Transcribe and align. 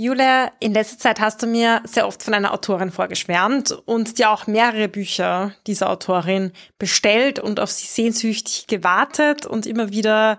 Julia, 0.00 0.52
in 0.60 0.74
letzter 0.74 0.96
Zeit 0.96 1.18
hast 1.18 1.42
du 1.42 1.48
mir 1.48 1.82
sehr 1.82 2.06
oft 2.06 2.22
von 2.22 2.32
einer 2.32 2.54
Autorin 2.54 2.92
vorgeschwärmt 2.92 3.72
und 3.84 4.16
dir 4.16 4.30
auch 4.30 4.46
mehrere 4.46 4.86
Bücher 4.86 5.56
dieser 5.66 5.90
Autorin 5.90 6.52
bestellt 6.78 7.40
und 7.40 7.58
auf 7.58 7.72
sie 7.72 7.88
sehnsüchtig 7.88 8.68
gewartet 8.68 9.44
und 9.44 9.66
immer 9.66 9.90
wieder 9.90 10.38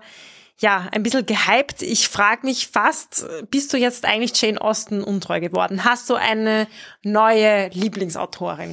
ja, 0.60 0.88
ein 0.92 1.02
bisschen 1.02 1.26
gehypt. 1.26 1.82
Ich 1.82 2.08
frage 2.08 2.46
mich 2.46 2.68
fast, 2.68 3.26
bist 3.50 3.70
du 3.74 3.76
jetzt 3.76 4.06
eigentlich 4.06 4.40
Jane 4.40 4.58
Austen 4.58 5.04
untreu 5.04 5.40
geworden? 5.40 5.84
Hast 5.84 6.08
du 6.08 6.14
eine 6.14 6.66
neue 7.02 7.68
Lieblingsautorin? 7.68 8.72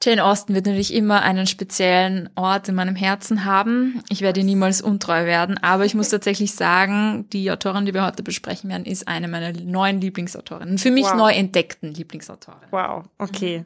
Jane 0.00 0.24
Austen 0.24 0.54
wird 0.54 0.66
natürlich 0.66 0.94
immer 0.94 1.22
einen 1.22 1.48
speziellen 1.48 2.30
Ort 2.36 2.68
in 2.68 2.76
meinem 2.76 2.94
Herzen 2.94 3.44
haben. 3.44 4.00
Ich 4.08 4.20
werde 4.20 4.44
niemals 4.44 4.80
untreu 4.80 5.24
werden, 5.26 5.58
aber 5.58 5.84
ich 5.84 5.94
muss 5.94 6.08
tatsächlich 6.08 6.54
sagen, 6.54 7.28
die 7.32 7.50
Autorin, 7.50 7.84
die 7.84 7.94
wir 7.94 8.06
heute 8.06 8.22
besprechen 8.22 8.70
werden, 8.70 8.84
ist 8.84 9.08
eine 9.08 9.26
meiner 9.26 9.52
neuen 9.52 10.00
Lieblingsautorinnen. 10.00 10.78
Für 10.78 10.92
mich 10.92 11.06
wow. 11.06 11.14
neu 11.14 11.32
entdeckten 11.32 11.92
Lieblingsautorinnen. 11.92 12.68
Wow, 12.70 13.06
okay. 13.18 13.64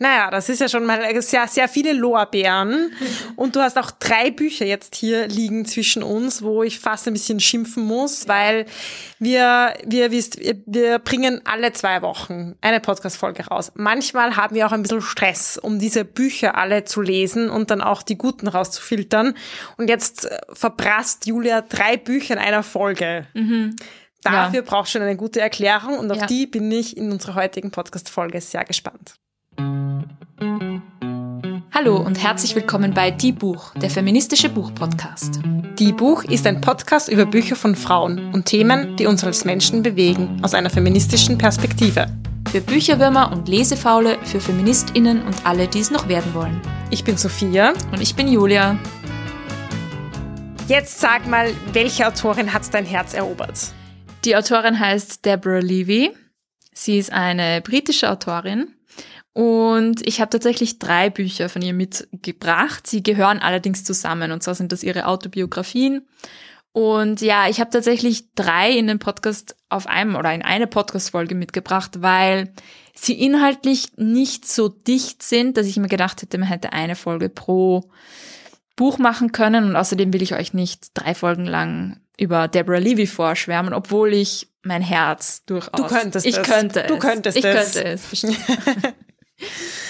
Naja, 0.00 0.30
das 0.30 0.48
ist 0.48 0.60
ja 0.60 0.68
schon 0.68 0.86
mal 0.86 1.20
sehr, 1.22 1.48
sehr 1.48 1.68
viele 1.68 1.92
Lorbeeren. 1.92 2.92
Und 3.34 3.56
du 3.56 3.60
hast 3.60 3.76
auch 3.76 3.90
drei 3.90 4.30
Bücher 4.30 4.64
jetzt 4.64 4.94
hier 4.94 5.26
liegen 5.26 5.64
zwischen 5.64 6.04
uns, 6.04 6.40
wo 6.42 6.62
ich 6.62 6.78
fast 6.78 7.08
ein 7.08 7.14
bisschen 7.14 7.40
schimpfen 7.40 7.84
muss, 7.84 8.28
weil 8.28 8.66
wir, 9.18 9.74
wir 9.84 10.12
wisst, 10.12 10.38
wir 10.38 11.00
bringen 11.00 11.40
alle 11.44 11.72
zwei 11.72 12.00
Wochen 12.02 12.54
eine 12.60 12.78
Podcast-Folge 12.78 13.46
raus. 13.46 13.72
Manchmal 13.74 14.36
haben 14.36 14.54
wir 14.54 14.68
auch 14.68 14.72
ein 14.72 14.82
bisschen 14.82 15.02
Stress, 15.02 15.58
um 15.58 15.80
diese 15.80 16.04
Bücher 16.04 16.56
alle 16.56 16.84
zu 16.84 17.00
lesen 17.00 17.50
und 17.50 17.72
dann 17.72 17.80
auch 17.80 18.02
die 18.02 18.16
guten 18.16 18.46
rauszufiltern. 18.46 19.34
Und 19.78 19.88
jetzt 19.88 20.26
äh, 20.26 20.38
verprasst 20.52 21.26
Julia 21.26 21.62
drei 21.62 21.96
Bücher 21.96 22.34
in 22.34 22.40
einer 22.40 22.62
Folge. 22.62 23.26
Mhm. 23.34 23.74
Dafür 24.22 24.60
ja. 24.60 24.66
braucht 24.66 24.90
schon 24.90 25.02
eine 25.02 25.16
gute 25.16 25.40
Erklärung 25.40 25.98
und 25.98 26.10
auf 26.10 26.18
ja. 26.18 26.26
die 26.26 26.46
bin 26.46 26.70
ich 26.70 26.96
in 26.96 27.10
unserer 27.10 27.34
heutigen 27.34 27.72
Podcast-Folge 27.72 28.40
sehr 28.40 28.64
gespannt. 28.64 29.14
Hallo 30.40 31.96
und 31.96 32.22
herzlich 32.22 32.54
willkommen 32.54 32.94
bei 32.94 33.10
Die 33.10 33.32
Buch, 33.32 33.74
der 33.74 33.90
feministische 33.90 34.48
Buchpodcast. 34.48 35.40
Die 35.78 35.92
Buch 35.92 36.22
ist 36.22 36.46
ein 36.46 36.60
Podcast 36.60 37.08
über 37.08 37.26
Bücher 37.26 37.56
von 37.56 37.74
Frauen 37.74 38.32
und 38.32 38.44
Themen, 38.44 38.96
die 38.96 39.06
uns 39.06 39.24
als 39.24 39.44
Menschen 39.44 39.82
bewegen, 39.82 40.40
aus 40.42 40.54
einer 40.54 40.70
feministischen 40.70 41.38
Perspektive. 41.38 42.06
Für 42.52 42.60
Bücherwürmer 42.60 43.32
und 43.32 43.48
Lesefaule, 43.48 44.16
für 44.24 44.38
FeministInnen 44.40 45.22
und 45.22 45.44
alle, 45.44 45.66
die 45.66 45.80
es 45.80 45.90
noch 45.90 46.08
werden 46.08 46.32
wollen. 46.34 46.60
Ich 46.90 47.02
bin 47.02 47.16
Sophia. 47.16 47.72
Und 47.90 48.00
ich 48.00 48.14
bin 48.14 48.28
Julia. 48.28 48.78
Jetzt 50.68 51.00
sag 51.00 51.26
mal, 51.26 51.52
welche 51.72 52.06
Autorin 52.06 52.52
hat 52.52 52.62
dein 52.72 52.84
Herz 52.84 53.12
erobert? 53.12 53.72
Die 54.24 54.36
Autorin 54.36 54.78
heißt 54.78 55.24
Deborah 55.24 55.58
Levy. 55.58 56.12
Sie 56.72 56.98
ist 56.98 57.12
eine 57.12 57.60
britische 57.60 58.08
Autorin 58.10 58.68
und 59.38 60.04
ich 60.04 60.20
habe 60.20 60.30
tatsächlich 60.30 60.80
drei 60.80 61.10
Bücher 61.10 61.48
von 61.48 61.62
ihr 61.62 61.72
mitgebracht. 61.72 62.88
Sie 62.88 63.04
gehören 63.04 63.38
allerdings 63.38 63.84
zusammen. 63.84 64.32
Und 64.32 64.42
zwar 64.42 64.56
sind 64.56 64.72
das 64.72 64.82
ihre 64.82 65.06
Autobiografien. 65.06 66.08
Und 66.72 67.20
ja, 67.20 67.48
ich 67.48 67.60
habe 67.60 67.70
tatsächlich 67.70 68.34
drei 68.34 68.72
in 68.72 68.88
den 68.88 68.98
Podcast 68.98 69.54
auf 69.68 69.86
einem 69.86 70.16
oder 70.16 70.34
in 70.34 70.42
eine 70.42 70.66
Podcast-Folge 70.66 71.36
mitgebracht, 71.36 72.02
weil 72.02 72.52
sie 72.96 73.12
inhaltlich 73.12 73.96
nicht 73.96 74.44
so 74.44 74.70
dicht 74.70 75.22
sind, 75.22 75.56
dass 75.56 75.68
ich 75.68 75.76
mir 75.76 75.86
gedacht 75.86 76.20
hätte, 76.20 76.36
man 76.38 76.48
hätte 76.48 76.72
eine 76.72 76.96
Folge 76.96 77.28
pro 77.28 77.88
Buch 78.74 78.98
machen 78.98 79.30
können. 79.30 79.66
Und 79.66 79.76
außerdem 79.76 80.12
will 80.12 80.22
ich 80.22 80.34
euch 80.34 80.52
nicht 80.52 80.88
drei 80.94 81.14
Folgen 81.14 81.46
lang 81.46 82.00
über 82.16 82.48
Deborah 82.48 82.78
Levy 82.78 83.06
vorschwärmen, 83.06 83.72
obwohl 83.72 84.14
ich 84.14 84.48
mein 84.62 84.82
Herz 84.82 85.44
durchaus. 85.44 85.80
Du 85.80 85.86
könntest 85.86 86.26
ich 86.26 86.38
es. 86.38 86.42
Könnte 86.42 86.86
du 86.88 86.98
könntest 86.98 87.38
ich 87.38 87.44
es. 87.44 87.74
könnte 87.74 87.88
es. 87.88 88.12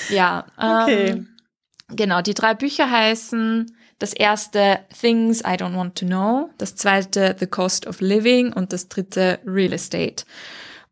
ja. 0.09 0.47
Okay. 0.56 1.11
Ähm, 1.11 1.28
genau, 1.89 2.23
die 2.23 2.34
drei 2.34 2.55
Bücher 2.55 2.91
heißen 2.91 3.73
das 3.99 4.12
erste 4.12 4.81
Things 4.99 5.41
I 5.41 5.56
Don't 5.56 5.75
Want 5.75 5.99
to 5.99 6.06
Know, 6.06 6.50
das 6.59 6.77
zweite 6.77 7.37
The 7.38 7.47
Cost 7.47 7.87
of 7.87 8.00
Living 8.00 8.53
und 8.53 8.72
das 8.72 8.88
dritte 8.88 9.41
Real 9.44 9.72
Estate. 9.72 10.25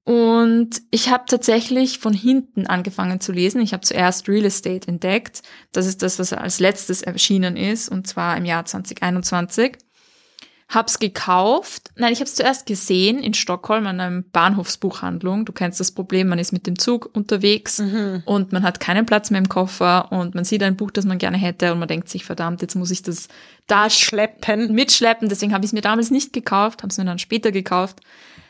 Und 0.05 0.83
ich 0.93 1.11
habe 1.11 1.25
tatsächlich 1.27 1.99
von 1.99 2.13
hinten 2.13 2.69
angefangen 2.69 3.21
zu 3.21 3.33
lesen. 3.33 3.61
Ich 3.61 3.73
habe 3.73 3.83
zuerst 3.83 4.29
Real 4.29 4.45
Estate 4.45 4.87
entdeckt. 4.87 5.43
Das 5.73 5.87
ist 5.87 6.01
das, 6.01 6.21
was 6.21 6.33
als 6.33 6.61
letztes 6.61 7.03
erschienen 7.03 7.57
ist, 7.57 7.89
und 7.89 8.07
zwar 8.07 8.37
im 8.37 8.45
Jahr 8.45 8.65
2021 8.65 9.79
hab's 10.69 10.99
gekauft. 10.99 11.91
Nein, 11.95 12.13
ich 12.13 12.19
habe 12.19 12.29
es 12.29 12.35
zuerst 12.35 12.67
gesehen 12.67 13.21
in 13.21 13.35
Stockholm 13.35 13.87
an 13.87 14.01
einem 14.01 14.25
Bahnhofsbuchhandlung. 14.31 15.45
Du 15.45 15.53
kennst 15.53 15.79
das 15.79 15.93
Problem, 15.93 16.29
man 16.29 16.41
ist 16.41 16.53
mit 16.53 16.67
dem 16.67 16.79
Zug 16.79 17.09
unterwegs 17.15 17.79
mhm. 17.79 18.23
und 18.25 18.53
man 18.53 18.65
hat 18.65 18.81
keinen 18.81 19.07
Platz 19.07 19.31
mehr 19.31 19.41
im 19.41 19.49
Koffer 19.49 20.11
und 20.11 20.35
man 20.35 20.45
sieht 20.45 20.63
ein 20.65 20.77
Buch, 20.77 20.91
das 20.91 21.05
man 21.05 21.19
gerne 21.19 21.37
hätte 21.37 21.73
und 21.73 21.79
man 21.79 21.89
denkt 21.89 22.09
sich, 22.09 22.25
verdammt, 22.25 22.63
jetzt 22.63 22.75
muss 22.75 22.91
ich 22.91 23.03
das 23.03 23.29
da 23.69 23.89
schleppen, 23.91 24.73
mitschleppen. 24.73 25.29
Deswegen 25.29 25.55
habe 25.55 25.65
ich 25.65 25.69
es 25.69 25.73
mir 25.73 25.83
damals 25.83 26.11
nicht 26.11 26.33
gekauft, 26.33 26.83
habe 26.83 26.91
es 26.91 26.99
mir 26.99 27.05
dann 27.05 27.21
später 27.21 27.53
gekauft, 27.53 28.01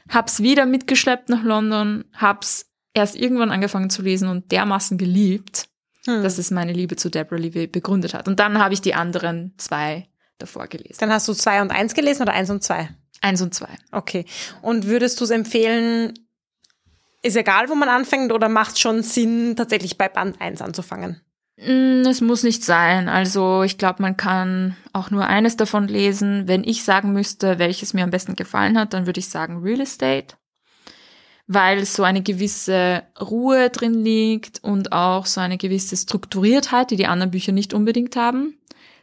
hab's 0.09 0.41
wieder 0.41 0.65
mitgeschleppt 0.65 1.29
nach 1.29 1.43
London, 1.43 2.05
hab's 2.15 2.67
erst 2.95 3.15
irgendwann 3.15 3.51
angefangen 3.51 3.91
zu 3.91 4.01
lesen 4.01 4.29
und 4.29 4.51
dermaßen 4.53 4.97
geliebt, 4.97 5.69
hm. 6.07 6.23
dass 6.23 6.39
es 6.39 6.51
meine 6.51 6.73
Liebe 6.73 6.97
zu 6.97 7.11
Deborah 7.11 7.39
Levy 7.39 7.67
begründet 7.67 8.15
hat. 8.15 8.27
Und 8.27 8.41
dann 8.41 8.59
habe 8.59 8.73
ich 8.73 8.81
die 8.81 8.95
anderen 8.95 9.53
zwei 9.59 10.09
davor 10.39 10.67
gelesen. 10.67 10.97
Dann 11.01 11.13
hast 11.13 11.29
du 11.29 11.35
zwei 11.35 11.63
und 11.63 11.71
eins 11.71 11.95
gelesen 11.95 12.23
oder 12.23 12.33
eins 12.33 12.51
und 12.51 12.63
zwei? 12.63 12.89
Eins 13.21 13.41
und 13.43 13.55
zwei. 13.55 13.69
Okay. 13.93 14.25
Und 14.63 14.87
würdest 14.87 15.21
du 15.21 15.25
es 15.25 15.31
empfehlen, 15.31 16.15
ist 17.23 17.37
egal, 17.37 17.69
wo 17.69 17.75
man 17.75 17.89
anfängt 17.89 18.33
oder 18.33 18.49
macht 18.49 18.79
schon 18.79 19.03
Sinn, 19.03 19.57
tatsächlich 19.57 19.99
bei 19.99 20.09
Band 20.09 20.41
1 20.41 20.63
anzufangen? 20.63 21.21
Mm, 21.57 22.07
es 22.07 22.21
muss 22.21 22.43
nicht 22.43 22.65
sein. 22.65 23.09
Also 23.09 23.63
ich 23.63 23.79
glaube, 23.79 24.03
man 24.03 24.17
kann 24.17 24.77
auch 24.93 25.11
nur 25.11 25.27
eines 25.27 25.57
davon 25.57 25.89
lesen. 25.89 26.47
Wenn 26.47 26.65
ich 26.65 26.85
sagen 26.85 27.13
müsste, 27.13 27.59
welches 27.59 27.95
mir 27.95 28.05
am 28.05 28.11
besten 28.11 28.37
gefallen 28.37 28.79
hat, 28.79 28.93
dann 28.93 29.07
würde 29.07 29.21
ich 29.21 29.29
sagen 29.29 29.63
Real 29.63 29.81
Estate, 29.81 30.37
weil 31.47 31.85
so 31.85 32.03
eine 32.03 32.23
gewisse 32.23 33.03
Ruhe 33.21 33.71
drin 33.71 33.95
liegt 33.95 34.63
und 34.63 34.93
auch 34.93 35.27
so 35.27 35.41
eine 35.41 35.57
gewisse 35.57 35.97
Strukturiertheit, 35.97 36.91
die 36.91 36.97
die 36.97 37.07
anderen 37.07 37.31
Bücher 37.31 37.53
nicht 37.53 37.73
unbedingt 37.73 38.17
haben. 38.17 38.59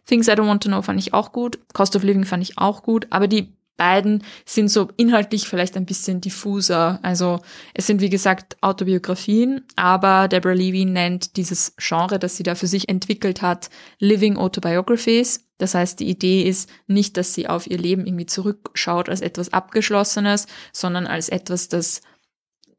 Things 0.05 0.27
I 0.27 0.31
Don't 0.31 0.47
Want 0.47 0.63
to 0.63 0.69
Know 0.69 0.81
fand 0.81 0.99
ich 0.99 1.13
auch 1.13 1.31
gut. 1.31 1.59
Cost 1.73 1.95
of 1.95 2.03
Living 2.03 2.25
fand 2.25 2.43
ich 2.43 2.57
auch 2.57 2.83
gut. 2.83 3.07
Aber 3.09 3.27
die 3.27 3.53
beiden 3.77 4.23
sind 4.45 4.69
so 4.69 4.89
inhaltlich 4.97 5.47
vielleicht 5.47 5.75
ein 5.77 5.85
bisschen 5.85 6.21
diffuser. 6.21 6.99
Also 7.01 7.39
es 7.73 7.87
sind 7.87 8.01
wie 8.01 8.09
gesagt 8.09 8.57
Autobiografien, 8.61 9.61
aber 9.75 10.27
Deborah 10.27 10.53
Levy 10.53 10.85
nennt 10.85 11.37
dieses 11.37 11.75
Genre, 11.77 12.19
das 12.19 12.37
sie 12.37 12.43
da 12.43 12.55
für 12.55 12.67
sich 12.67 12.87
entwickelt 12.89 13.41
hat, 13.41 13.69
Living 13.99 14.37
Autobiographies. 14.37 15.45
Das 15.57 15.75
heißt, 15.75 15.99
die 15.99 16.09
Idee 16.09 16.43
ist 16.43 16.69
nicht, 16.87 17.17
dass 17.17 17.33
sie 17.33 17.47
auf 17.47 17.67
ihr 17.67 17.77
Leben 17.77 18.05
irgendwie 18.05 18.25
zurückschaut 18.25 19.09
als 19.09 19.21
etwas 19.21 19.53
Abgeschlossenes, 19.53 20.47
sondern 20.71 21.07
als 21.07 21.29
etwas, 21.29 21.67
das 21.67 22.01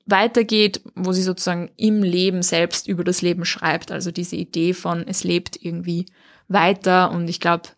weitergeht, 0.06 0.82
wo 0.94 1.12
sie 1.12 1.22
sozusagen 1.22 1.70
im 1.76 2.02
Leben 2.02 2.42
selbst 2.42 2.86
über 2.88 3.04
das 3.04 3.22
Leben 3.22 3.44
schreibt. 3.44 3.90
Also 3.90 4.10
diese 4.10 4.36
Idee 4.36 4.74
von, 4.74 5.06
es 5.08 5.24
lebt 5.24 5.58
irgendwie 5.60 6.06
weiter 6.48 7.10
und 7.10 7.28
ich 7.28 7.40
glaube, 7.40 7.68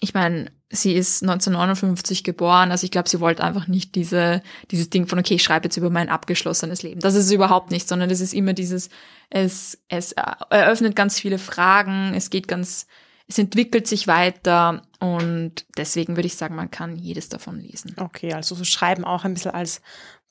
ich 0.00 0.14
meine, 0.14 0.50
sie 0.70 0.94
ist 0.94 1.22
1959 1.22 2.24
geboren, 2.24 2.70
also 2.70 2.84
ich 2.84 2.90
glaube, 2.90 3.08
sie 3.08 3.20
wollte 3.20 3.42
einfach 3.42 3.68
nicht 3.68 3.94
diese, 3.94 4.42
dieses 4.70 4.90
Ding 4.90 5.06
von, 5.06 5.18
okay, 5.18 5.34
ich 5.34 5.42
schreibe 5.42 5.64
jetzt 5.64 5.76
über 5.76 5.90
mein 5.90 6.08
abgeschlossenes 6.08 6.82
Leben. 6.82 7.00
Das 7.00 7.14
ist 7.14 7.26
es 7.26 7.32
überhaupt 7.32 7.70
nicht, 7.70 7.88
sondern 7.88 8.10
es 8.10 8.20
ist 8.20 8.34
immer 8.34 8.52
dieses, 8.52 8.88
es, 9.30 9.78
es 9.88 10.12
eröffnet 10.12 10.96
ganz 10.96 11.18
viele 11.18 11.38
Fragen, 11.38 12.12
es 12.14 12.30
geht 12.30 12.48
ganz, 12.48 12.86
es 13.26 13.38
entwickelt 13.38 13.86
sich 13.86 14.06
weiter 14.06 14.82
und 15.00 15.64
deswegen 15.76 16.16
würde 16.16 16.26
ich 16.26 16.36
sagen, 16.36 16.56
man 16.56 16.70
kann 16.70 16.96
jedes 16.96 17.28
davon 17.28 17.60
lesen. 17.60 17.94
Okay, 17.96 18.32
also 18.32 18.54
so 18.54 18.64
schreiben 18.64 19.04
auch 19.04 19.24
ein 19.24 19.34
bisschen 19.34 19.52
als 19.52 19.80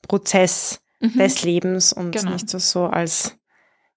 Prozess 0.02 0.80
mhm. 1.00 1.18
des 1.18 1.42
Lebens 1.42 1.92
und 1.92 2.12
genau. 2.12 2.32
nicht 2.32 2.48
so, 2.48 2.58
so 2.58 2.86
als 2.86 3.36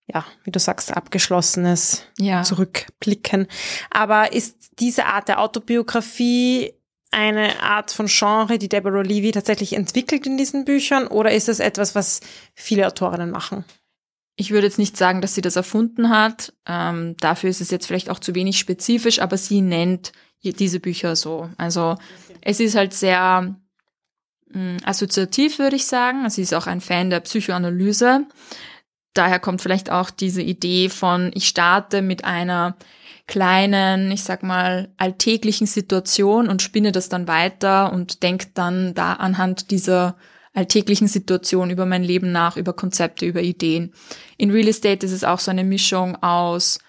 ja, 0.08 0.26
wie 0.44 0.52
du 0.52 0.60
sagst, 0.60 0.96
abgeschlossenes 0.96 2.04
ja. 2.18 2.44
Zurückblicken. 2.44 3.48
Aber 3.92 4.32
ist 4.32 4.56
diese 4.80 5.06
Art 5.06 5.28
der 5.28 5.42
Autobiografie 5.42 6.74
eine 7.12 7.62
Art 7.62 7.92
von 7.92 8.08
Genre, 8.08 8.58
die 8.58 8.70
Deborah 8.70 9.02
Levy 9.02 9.32
tatsächlich 9.32 9.74
entwickelt 9.74 10.26
in 10.26 10.38
diesen 10.38 10.66
Büchern 10.66 11.08
oder 11.08 11.32
ist 11.32 11.50
es 11.50 11.60
etwas, 11.60 11.96
was 11.96 12.22
viele 12.54 12.88
Autorinnen 12.88 13.32
machen? 13.32 13.66
Ich 14.36 14.52
würde 14.52 14.68
jetzt 14.68 14.78
nicht 14.78 14.96
sagen, 14.98 15.22
dass 15.22 15.34
sie 15.34 15.42
das 15.42 15.56
erfunden 15.56 16.10
hat. 16.10 16.54
Ähm, 16.68 17.16
dafür 17.20 17.50
ist 17.50 17.62
es 17.62 17.72
jetzt 17.72 17.88
vielleicht 17.88 18.10
auch 18.10 18.20
zu 18.20 18.36
wenig 18.36 18.60
spezifisch, 18.60 19.20
aber 19.20 19.38
sie 19.38 19.62
nennt 19.62 20.12
diese 20.44 20.80
Bücher 20.80 21.16
so. 21.16 21.50
Also 21.58 21.98
es 22.42 22.60
ist 22.60 22.76
halt 22.76 22.94
sehr 22.94 23.56
mh, 24.50 24.60
mm, 24.60 24.78
assoziativ, 24.84 25.60
würde 25.60 25.76
ich 25.76 25.88
sagen. 25.88 26.30
Sie 26.30 26.44
ist 26.44 26.54
auch 26.54 26.68
ein 26.68 26.82
Fan 26.82 27.10
der 27.10 27.22
Psychoanalyse 27.22 28.28
daher 29.14 29.40
kommt 29.40 29.62
vielleicht 29.62 29.90
auch 29.92 30.10
diese 30.10 30.42
Idee 30.42 30.90
von, 30.90 31.32
ich 31.34 31.48
starte 31.48 32.02
mit 32.02 32.26
einer 32.26 32.78
kleinen, 33.28 34.12
ich 34.12 34.24
sag 34.24 34.44
mal, 34.44 34.90
alltäglichen 34.98 35.68
Situation 35.68 36.48
und 36.48 36.62
spinne 36.62 36.92
das 36.92 37.10
dann 37.10 37.28
weiter 37.28 37.92
und 37.92 38.24
denke 38.24 38.48
dann 38.54 38.94
da 38.94 39.14
anhand 39.14 39.72
dieser 39.72 40.16
alltäglichen 40.54 41.08
Situationen, 41.08 41.70
über 41.70 41.86
mein 41.86 42.04
Leben 42.04 42.32
nach, 42.32 42.58
über 42.58 42.74
Konzepte, 42.74 43.26
über 43.26 43.42
Ideen. 43.42 43.94
In 44.38 44.50
Real 44.50 44.68
Estate 44.68 45.06
ist 45.06 45.12
es 45.12 45.24
auch 45.24 45.40
so 45.40 45.52
eine 45.52 45.64
Mischung 45.64 46.16
aus, 46.24 46.80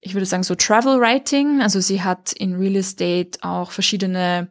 ich 0.00 0.14
würde 0.14 0.26
sagen, 0.26 0.42
so 0.42 0.54
Travel 0.54 1.00
Writing. 1.00 1.62
Also 1.62 1.80
sie 1.80 2.02
hat 2.02 2.32
in 2.32 2.56
Real 2.56 2.76
Estate 2.76 3.38
auch 3.40 3.70
verschiedene 3.70 4.48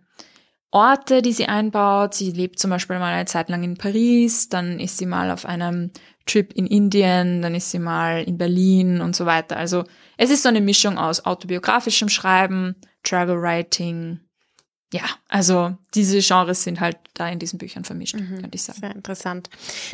Orte, 0.72 1.22
die 1.22 1.34
sie 1.34 1.46
einbaut. 1.46 2.14
Sie 2.14 2.32
lebt 2.32 2.58
zum 2.58 2.72
Beispiel 2.72 2.98
mal 2.98 3.14
eine 3.14 3.26
Zeit 3.26 3.50
lang 3.50 3.64
in 3.64 3.78
Paris, 3.78 4.50
dann 4.50 4.80
ist 4.80 4.98
sie 4.98 5.06
mal 5.06 5.30
auf 5.30 5.46
einem 5.46 5.92
Trip 6.26 6.54
in 6.54 6.68
Indien, 6.68 7.42
dann 7.42 7.56
ist 7.56 7.72
sie 7.72 7.80
mal 7.80 8.24
in 8.24 8.38
Berlin 8.38 9.02
und 9.02 9.16
so 9.16 9.26
weiter. 9.26 9.58
Also 9.58 9.86
es 10.18 10.30
ist 10.30 10.44
so 10.44 10.50
eine 10.50 10.62
Mischung 10.62 10.98
aus 10.98 11.26
autobiografischem 11.26 12.10
Schreiben, 12.10 12.76
Travel 13.04 13.42
Writing. 13.42 14.20
Ja, 14.94 15.04
also 15.30 15.76
diese 15.96 16.20
Genres 16.20 16.64
sind 16.64 16.82
halt 16.82 16.98
da 17.14 17.30
in 17.30 17.40
diesen 17.40 17.58
Büchern 17.58 17.86
vermischt, 17.86 18.16
mhm, 18.16 18.40
könnte 18.42 18.56
ich 18.56 18.64
sagen. 18.64 18.80
Sehr 18.82 18.96
interessant. 18.96 19.50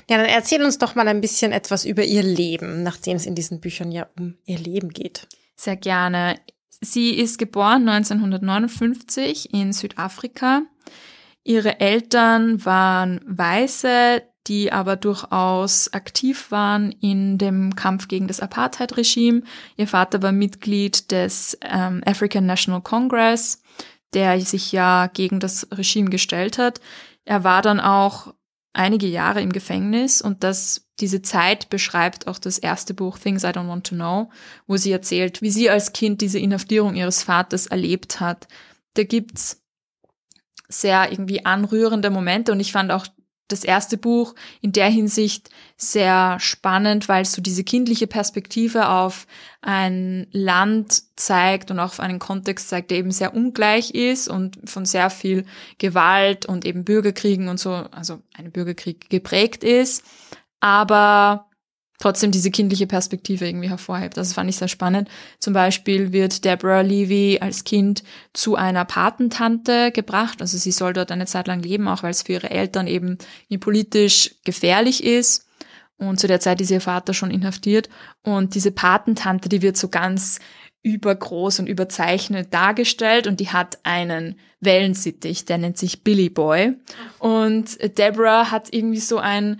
Ja, 0.09 0.17
dann 0.17 0.25
erzähl 0.25 0.63
uns 0.63 0.79
doch 0.79 0.95
mal 0.95 1.07
ein 1.07 1.21
bisschen 1.21 1.51
etwas 1.51 1.85
über 1.85 2.03
ihr 2.03 2.23
Leben, 2.23 2.81
nachdem 2.81 3.15
es 3.15 3.27
in 3.27 3.35
diesen 3.35 3.61
Büchern 3.61 3.91
ja 3.91 4.07
um 4.17 4.37
ihr 4.45 4.57
Leben 4.57 4.89
geht. 4.89 5.27
Sehr 5.55 5.75
gerne. 5.75 6.39
Sie 6.81 7.11
ist 7.11 7.37
geboren 7.37 7.87
1959 7.87 9.53
in 9.53 9.71
Südafrika. 9.71 10.63
Ihre 11.43 11.79
Eltern 11.79 12.65
waren 12.65 13.21
Weiße, 13.25 14.21
die 14.47 14.71
aber 14.71 14.95
durchaus 14.95 15.91
aktiv 15.93 16.51
waren 16.51 16.91
in 16.91 17.37
dem 17.37 17.75
Kampf 17.75 18.07
gegen 18.07 18.27
das 18.27 18.39
Apartheid-Regime. 18.39 19.43
Ihr 19.75 19.87
Vater 19.87 20.21
war 20.21 20.31
Mitglied 20.31 21.11
des 21.11 21.57
ähm, 21.61 22.01
African 22.05 22.45
National 22.45 22.81
Congress, 22.81 23.61
der 24.13 24.39
sich 24.41 24.71
ja 24.71 25.07
gegen 25.07 25.39
das 25.39 25.67
Regime 25.71 26.09
gestellt 26.09 26.57
hat. 26.57 26.79
Er 27.25 27.43
war 27.43 27.61
dann 27.61 27.79
auch 27.79 28.33
einige 28.73 29.07
Jahre 29.07 29.41
im 29.41 29.51
Gefängnis 29.51 30.21
und 30.21 30.43
das, 30.43 30.87
diese 30.99 31.21
Zeit 31.21 31.69
beschreibt 31.69 32.27
auch 32.27 32.39
das 32.39 32.57
erste 32.57 32.93
Buch 32.93 33.17
Things 33.17 33.43
I 33.43 33.47
Don't 33.47 33.67
Want 33.67 33.87
to 33.87 33.95
Know, 33.95 34.29
wo 34.67 34.77
sie 34.77 34.91
erzählt, 34.91 35.41
wie 35.41 35.49
sie 35.49 35.69
als 35.69 35.93
Kind 35.93 36.21
diese 36.21 36.39
Inhaftierung 36.39 36.95
ihres 36.95 37.23
Vaters 37.23 37.67
erlebt 37.67 38.19
hat. 38.19 38.47
Da 38.93 39.03
gibt's 39.03 39.61
sehr 40.69 41.11
irgendwie 41.11 41.45
anrührende 41.45 42.09
Momente 42.09 42.51
und 42.51 42.59
ich 42.59 42.71
fand 42.71 42.91
auch 42.91 43.07
das 43.47 43.63
erste 43.63 43.97
Buch 43.97 44.35
in 44.61 44.71
der 44.71 44.89
Hinsicht 44.89 45.49
sehr 45.77 46.39
spannend, 46.39 47.07
weil 47.07 47.21
es 47.21 47.33
so 47.33 47.41
diese 47.41 47.63
kindliche 47.63 48.07
Perspektive 48.07 48.89
auf 48.89 49.27
ein 49.61 50.27
Land 50.31 51.03
zeigt 51.15 51.71
und 51.71 51.79
auch 51.79 51.85
auf 51.85 51.99
einen 51.99 52.19
Kontext 52.19 52.69
zeigt, 52.69 52.91
der 52.91 52.97
eben 52.97 53.11
sehr 53.11 53.33
ungleich 53.33 53.91
ist 53.91 54.27
und 54.27 54.57
von 54.69 54.85
sehr 54.85 55.09
viel 55.09 55.45
Gewalt 55.77 56.45
und 56.45 56.65
eben 56.65 56.83
Bürgerkriegen 56.83 57.47
und 57.47 57.59
so, 57.59 57.71
also 57.71 58.21
ein 58.33 58.51
Bürgerkrieg 58.51 59.09
geprägt 59.09 59.63
ist. 59.63 60.03
Aber 60.59 61.46
trotzdem 61.99 62.31
diese 62.31 62.51
kindliche 62.51 62.87
Perspektive 62.87 63.47
irgendwie 63.47 63.69
hervorhebt. 63.69 64.17
Das 64.17 64.33
fand 64.33 64.49
ich 64.49 64.57
sehr 64.57 64.67
spannend. 64.67 65.09
Zum 65.39 65.53
Beispiel 65.53 66.11
wird 66.11 66.45
Deborah 66.45 66.81
Levy 66.81 67.39
als 67.41 67.63
Kind 67.63 68.03
zu 68.33 68.55
einer 68.55 68.85
Patentante 68.85 69.91
gebracht. 69.91 70.41
Also 70.41 70.57
sie 70.57 70.71
soll 70.71 70.93
dort 70.93 71.11
eine 71.11 71.25
Zeit 71.25 71.47
lang 71.47 71.61
leben, 71.61 71.87
auch 71.87 72.03
weil 72.03 72.11
es 72.11 72.23
für 72.23 72.33
ihre 72.33 72.51
Eltern 72.51 72.87
eben 72.87 73.17
politisch 73.59 74.35
gefährlich 74.43 75.03
ist. 75.03 75.47
Und 75.97 76.19
zu 76.19 76.27
der 76.27 76.39
Zeit 76.39 76.61
ist 76.61 76.69
ihr 76.69 76.81
Vater 76.81 77.15
schon 77.15 77.31
inhaftiert. 77.31 77.89
Und 78.21 78.53
diese 78.53 78.71
Patentante, 78.71 79.49
die 79.49 79.63
wird 79.63 79.77
so 79.77 79.87
ganz 79.87 80.39
übergroß 80.83 81.59
und 81.59 81.67
überzeichnet 81.67 82.53
dargestellt 82.53 83.27
und 83.27 83.39
die 83.39 83.49
hat 83.49 83.79
einen 83.83 84.39
Wellensittich, 84.59 85.45
der 85.45 85.57
nennt 85.57 85.77
sich 85.77 86.03
Billy 86.03 86.29
Boy. 86.29 86.75
Und 87.19 87.77
Deborah 87.97 88.51
hat 88.51 88.71
irgendwie 88.71 88.99
so 88.99 89.17
ein 89.17 89.59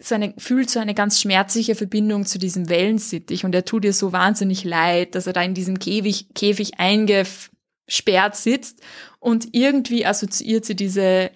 so 0.00 0.14
eine, 0.14 0.34
fühlt 0.38 0.70
so 0.70 0.80
eine 0.80 0.94
ganz 0.94 1.20
schmerzliche 1.20 1.74
Verbindung 1.74 2.26
zu 2.26 2.38
diesem 2.38 2.68
Wellensittich 2.68 3.44
und 3.44 3.54
er 3.54 3.64
tut 3.64 3.84
ihr 3.84 3.92
so 3.92 4.12
wahnsinnig 4.12 4.64
leid, 4.64 5.14
dass 5.14 5.26
er 5.26 5.32
da 5.32 5.42
in 5.42 5.54
diesem 5.54 5.78
Käfig, 5.78 6.28
Käfig 6.34 6.78
eingesperrt 6.78 8.36
sitzt 8.36 8.80
und 9.18 9.48
irgendwie 9.52 10.06
assoziiert 10.06 10.64
sie 10.64 10.76
diese, 10.76 11.30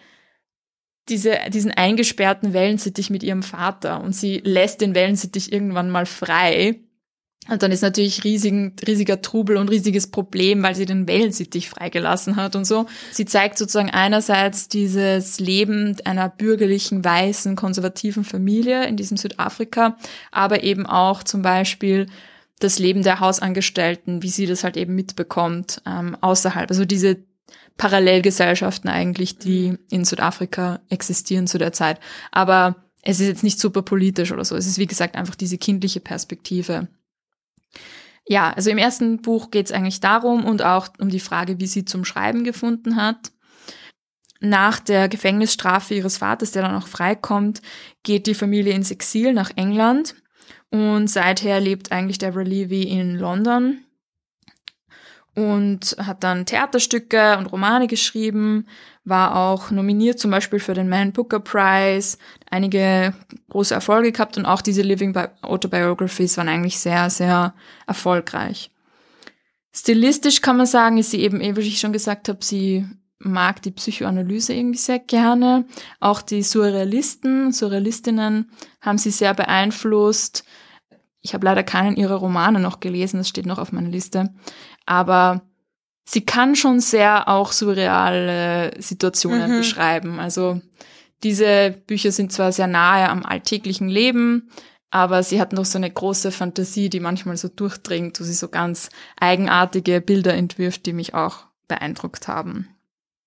diese, 1.09 1.39
diesen 1.49 1.73
eingesperrten 1.73 2.53
Wellensittich 2.53 3.11
mit 3.11 3.23
ihrem 3.23 3.43
Vater 3.43 4.01
und 4.01 4.15
sie 4.15 4.39
lässt 4.45 4.81
den 4.81 4.95
Wellensittich 4.95 5.53
irgendwann 5.53 5.91
mal 5.91 6.07
frei 6.07 6.81
und 7.49 7.61
dann 7.63 7.73
ist 7.73 7.83
natürlich 7.83 8.23
riesigen, 8.23 8.75
riesiger 8.87 9.21
Trubel 9.21 9.57
und 9.57 9.69
riesiges 9.69 10.07
Problem, 10.07 10.63
weil 10.63 10.77
sie 10.77 10.87
den 10.87 11.09
Wellensittich 11.09 11.69
freigelassen 11.69 12.37
hat 12.37 12.55
und 12.55 12.65
so. 12.65 12.87
Sie 13.11 13.25
zeigt 13.25 13.59
sozusagen 13.59 13.91
einerseits 13.91 14.69
dieses 14.69 15.41
Leben 15.41 15.97
einer 16.05 16.29
bürgerlichen, 16.29 17.05
weißen, 17.05 17.57
konservativen 17.57 18.23
Familie 18.23 18.87
in 18.87 18.97
diesem 18.97 19.17
Südafrika, 19.17 19.97
aber 20.31 20.63
eben 20.63 20.87
auch 20.87 21.25
zum 21.25 21.43
Beispiel 21.43 22.07
das 22.61 22.79
Leben 22.79 23.03
der 23.03 23.19
Hausangestellten, 23.19 24.23
wie 24.23 24.29
sie 24.29 24.47
das 24.47 24.63
halt 24.63 24.77
eben 24.77 24.95
mitbekommt, 24.95 25.83
ähm, 25.85 26.17
außerhalb. 26.21 26.71
Also 26.71 26.85
diese 26.85 27.25
Parallelgesellschaften 27.77 28.89
eigentlich, 28.89 29.39
die 29.39 29.77
in 29.91 30.05
Südafrika 30.05 30.81
existieren 30.91 31.49
zu 31.49 31.59
der 31.59 31.73
Zeit. 31.73 31.99
Aber 32.31 32.77
es 33.03 33.19
ist 33.19 33.27
jetzt 33.27 33.43
nicht 33.43 33.59
super 33.59 33.83
politisch 33.83 34.31
oder 34.31 34.45
so. 34.45 34.55
Es 34.55 34.69
ist, 34.69 34.79
wie 34.79 34.87
gesagt, 34.87 35.17
einfach 35.17 35.35
diese 35.35 35.59
kindliche 35.59 35.99
Perspektive 35.99 36.87
ja, 38.27 38.53
also 38.53 38.71
im 38.71 38.79
ersten 38.79 39.21
Buch 39.21 39.51
geht 39.51 39.67
es 39.67 39.73
eigentlich 39.73 40.01
darum 40.01 40.45
und 40.45 40.63
auch 40.63 40.89
um 41.01 41.09
die 41.09 41.21
Frage, 41.21 41.59
wie 41.59 41.67
sie 41.67 41.85
zum 41.85 42.05
Schreiben 42.05 42.45
gefunden 42.45 42.97
hat. 42.97 43.33
Nach 44.41 44.81
der 44.81 45.09
Gefängnisstrafe 45.09 45.95
ihres 45.95 46.19
Vaters, 46.19 46.51
der 46.51 46.63
dann 46.63 46.75
auch 46.75 46.89
freikommt, 46.89 47.63
geht 48.03 48.27
die 48.27 48.35
Familie 48.35 48.75
ins 48.75 48.91
Exil 48.91 49.33
nach 49.33 49.53
England 49.57 50.17
und 50.71 51.09
seither 51.09 51.61
lebt 51.61 51.93
eigentlich 51.93 52.19
Deborah 52.19 52.43
Levy 52.43 52.83
in 52.83 53.17
London 53.17 53.82
und 55.35 55.97
hat 55.99 56.23
dann 56.25 56.47
Theaterstücke 56.47 57.39
und 57.39 57.47
Romane 57.47 57.87
geschrieben, 57.87 58.67
war 59.05 59.37
auch 59.37 59.71
nominiert 59.71 60.19
zum 60.19 60.31
Beispiel 60.31 60.61
für 60.61 60.75
den 60.75 60.89
Man 60.89 61.13
Booker 61.13 61.41
Prize, 61.41 62.19
einige 62.51 63.15
große 63.51 63.75
Erfolge 63.75 64.13
gehabt 64.13 64.37
und 64.37 64.47
auch 64.47 64.63
diese 64.63 64.83
Living 64.83 65.17
Autobiographies 65.43 66.37
waren 66.37 66.49
eigentlich 66.49 66.79
sehr, 66.79 67.11
sehr 67.11 67.55
erfolgreich. 67.87 68.71
Stilistisch 69.75 70.43
kann 70.43 70.59
man 70.59 70.67
sagen, 70.67 70.99
ist 70.99 71.11
sie 71.11 71.21
eben, 71.21 71.41
wie 71.41 71.61
ich 71.61 71.81
schon 71.81 71.95
gesagt 71.95 72.29
habe, 72.29 72.45
sie 72.45 72.85
mag 73.19 73.63
die 73.63 73.71
Psychoanalyse 73.71 74.53
irgendwie 74.53 74.79
sehr 74.79 74.99
gerne. 74.99 75.65
Auch 76.01 76.21
die 76.23 76.43
Surrealisten, 76.43 77.53
Surrealistinnen 77.53 78.51
haben 78.81 78.99
sie 78.99 79.11
sehr 79.11 79.33
beeinflusst. 79.33 80.45
Ich 81.21 81.35
habe 81.35 81.47
leider 81.47 81.63
keinen 81.63 81.97
ihrer 81.97 82.17
Romane 82.17 82.59
noch 82.59 82.81
gelesen, 82.81 83.19
das 83.19 83.29
steht 83.29 83.47
noch 83.47 83.59
auf 83.59 83.73
meiner 83.73 83.89
Liste. 83.89 84.35
Aber 84.87 85.43
sie 86.05 86.25
kann 86.25 86.57
schon 86.57 86.81
sehr 86.81 87.29
auch 87.29 87.53
surreale 87.53 88.73
Situationen 88.81 89.53
mhm. 89.53 89.59
beschreiben. 89.59 90.21
Also 90.21 90.61
diese 91.23 91.71
Bücher 91.87 92.13
sind 92.13 92.33
zwar 92.33 92.53
sehr 92.53 92.67
nahe 92.67 93.09
am 93.09 93.25
alltäglichen 93.25 93.89
Leben, 93.89 94.51
aber 94.91 95.23
sie 95.23 95.41
hat 95.41 95.53
noch 95.53 95.65
so 95.65 95.79
eine 95.79 95.91
große 95.91 96.33
Fantasie, 96.33 96.91
die 96.91 97.01
manchmal 97.01 97.37
so 97.37 97.49
durchdringt, 97.49 98.21
wo 98.21 98.25
sie 98.25 98.35
so 98.35 98.49
ganz 98.49 98.91
eigenartige 99.19 100.01
Bilder 100.01 100.35
entwirft, 100.35 100.85
die 100.85 100.93
mich 100.93 101.15
auch 101.15 101.47
beeindruckt 101.69 102.29
haben. 102.29 102.69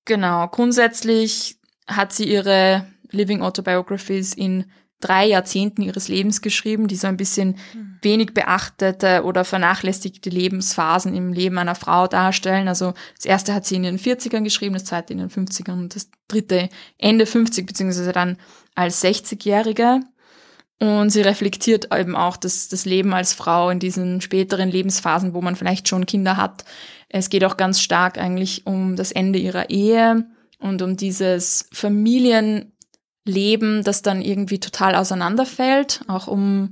Genau, 0.05 0.47
grundsätzlich 0.47 1.57
hat 1.87 2.13
sie 2.13 2.25
ihre 2.25 2.85
Living 3.09 3.41
Autobiographies 3.41 4.33
in 4.33 4.65
drei 5.05 5.25
Jahrzehnten 5.25 5.81
ihres 5.81 6.07
Lebens 6.07 6.41
geschrieben, 6.41 6.87
die 6.87 6.95
so 6.95 7.07
ein 7.07 7.17
bisschen 7.17 7.57
mhm. 7.73 7.97
wenig 8.01 8.33
beachtete 8.33 9.23
oder 9.23 9.45
vernachlässigte 9.45 10.29
Lebensphasen 10.29 11.15
im 11.15 11.31
Leben 11.31 11.57
einer 11.57 11.75
Frau 11.75 12.07
darstellen. 12.07 12.67
Also 12.67 12.93
das 13.15 13.25
erste 13.25 13.53
hat 13.53 13.65
sie 13.65 13.75
in 13.75 13.83
den 13.83 13.99
40ern 13.99 14.43
geschrieben, 14.43 14.73
das 14.73 14.85
zweite 14.85 15.13
in 15.13 15.19
den 15.19 15.29
50ern 15.29 15.73
und 15.73 15.95
das 15.95 16.09
dritte 16.27 16.69
Ende 16.97 17.25
50 17.25 17.65
beziehungsweise 17.65 18.11
dann 18.11 18.37
als 18.73 19.03
60-Jährige. 19.03 20.01
Und 20.79 21.09
sie 21.09 21.21
reflektiert 21.21 21.87
eben 21.95 22.15
auch 22.15 22.35
das, 22.35 22.67
das 22.67 22.85
Leben 22.85 23.13
als 23.13 23.33
Frau 23.33 23.69
in 23.69 23.79
diesen 23.79 24.19
späteren 24.19 24.69
Lebensphasen, 24.69 25.33
wo 25.33 25.41
man 25.41 25.55
vielleicht 25.55 25.87
schon 25.87 26.05
Kinder 26.05 26.35
hat. 26.35 26.65
Es 27.07 27.29
geht 27.29 27.45
auch 27.45 27.55
ganz 27.55 27.79
stark 27.79 28.17
eigentlich 28.17 28.67
um 28.67 28.97
das 28.97 29.13
Ende 29.13 29.39
ihrer 29.39 29.69
Ehe 29.69 30.25
und 30.59 30.81
um 30.81 30.97
dieses 30.97 31.69
Familien 31.71 32.73
Leben, 33.25 33.83
das 33.83 34.01
dann 34.01 34.21
irgendwie 34.21 34.59
total 34.59 34.95
auseinanderfällt, 34.95 36.01
auch 36.07 36.27
um 36.27 36.71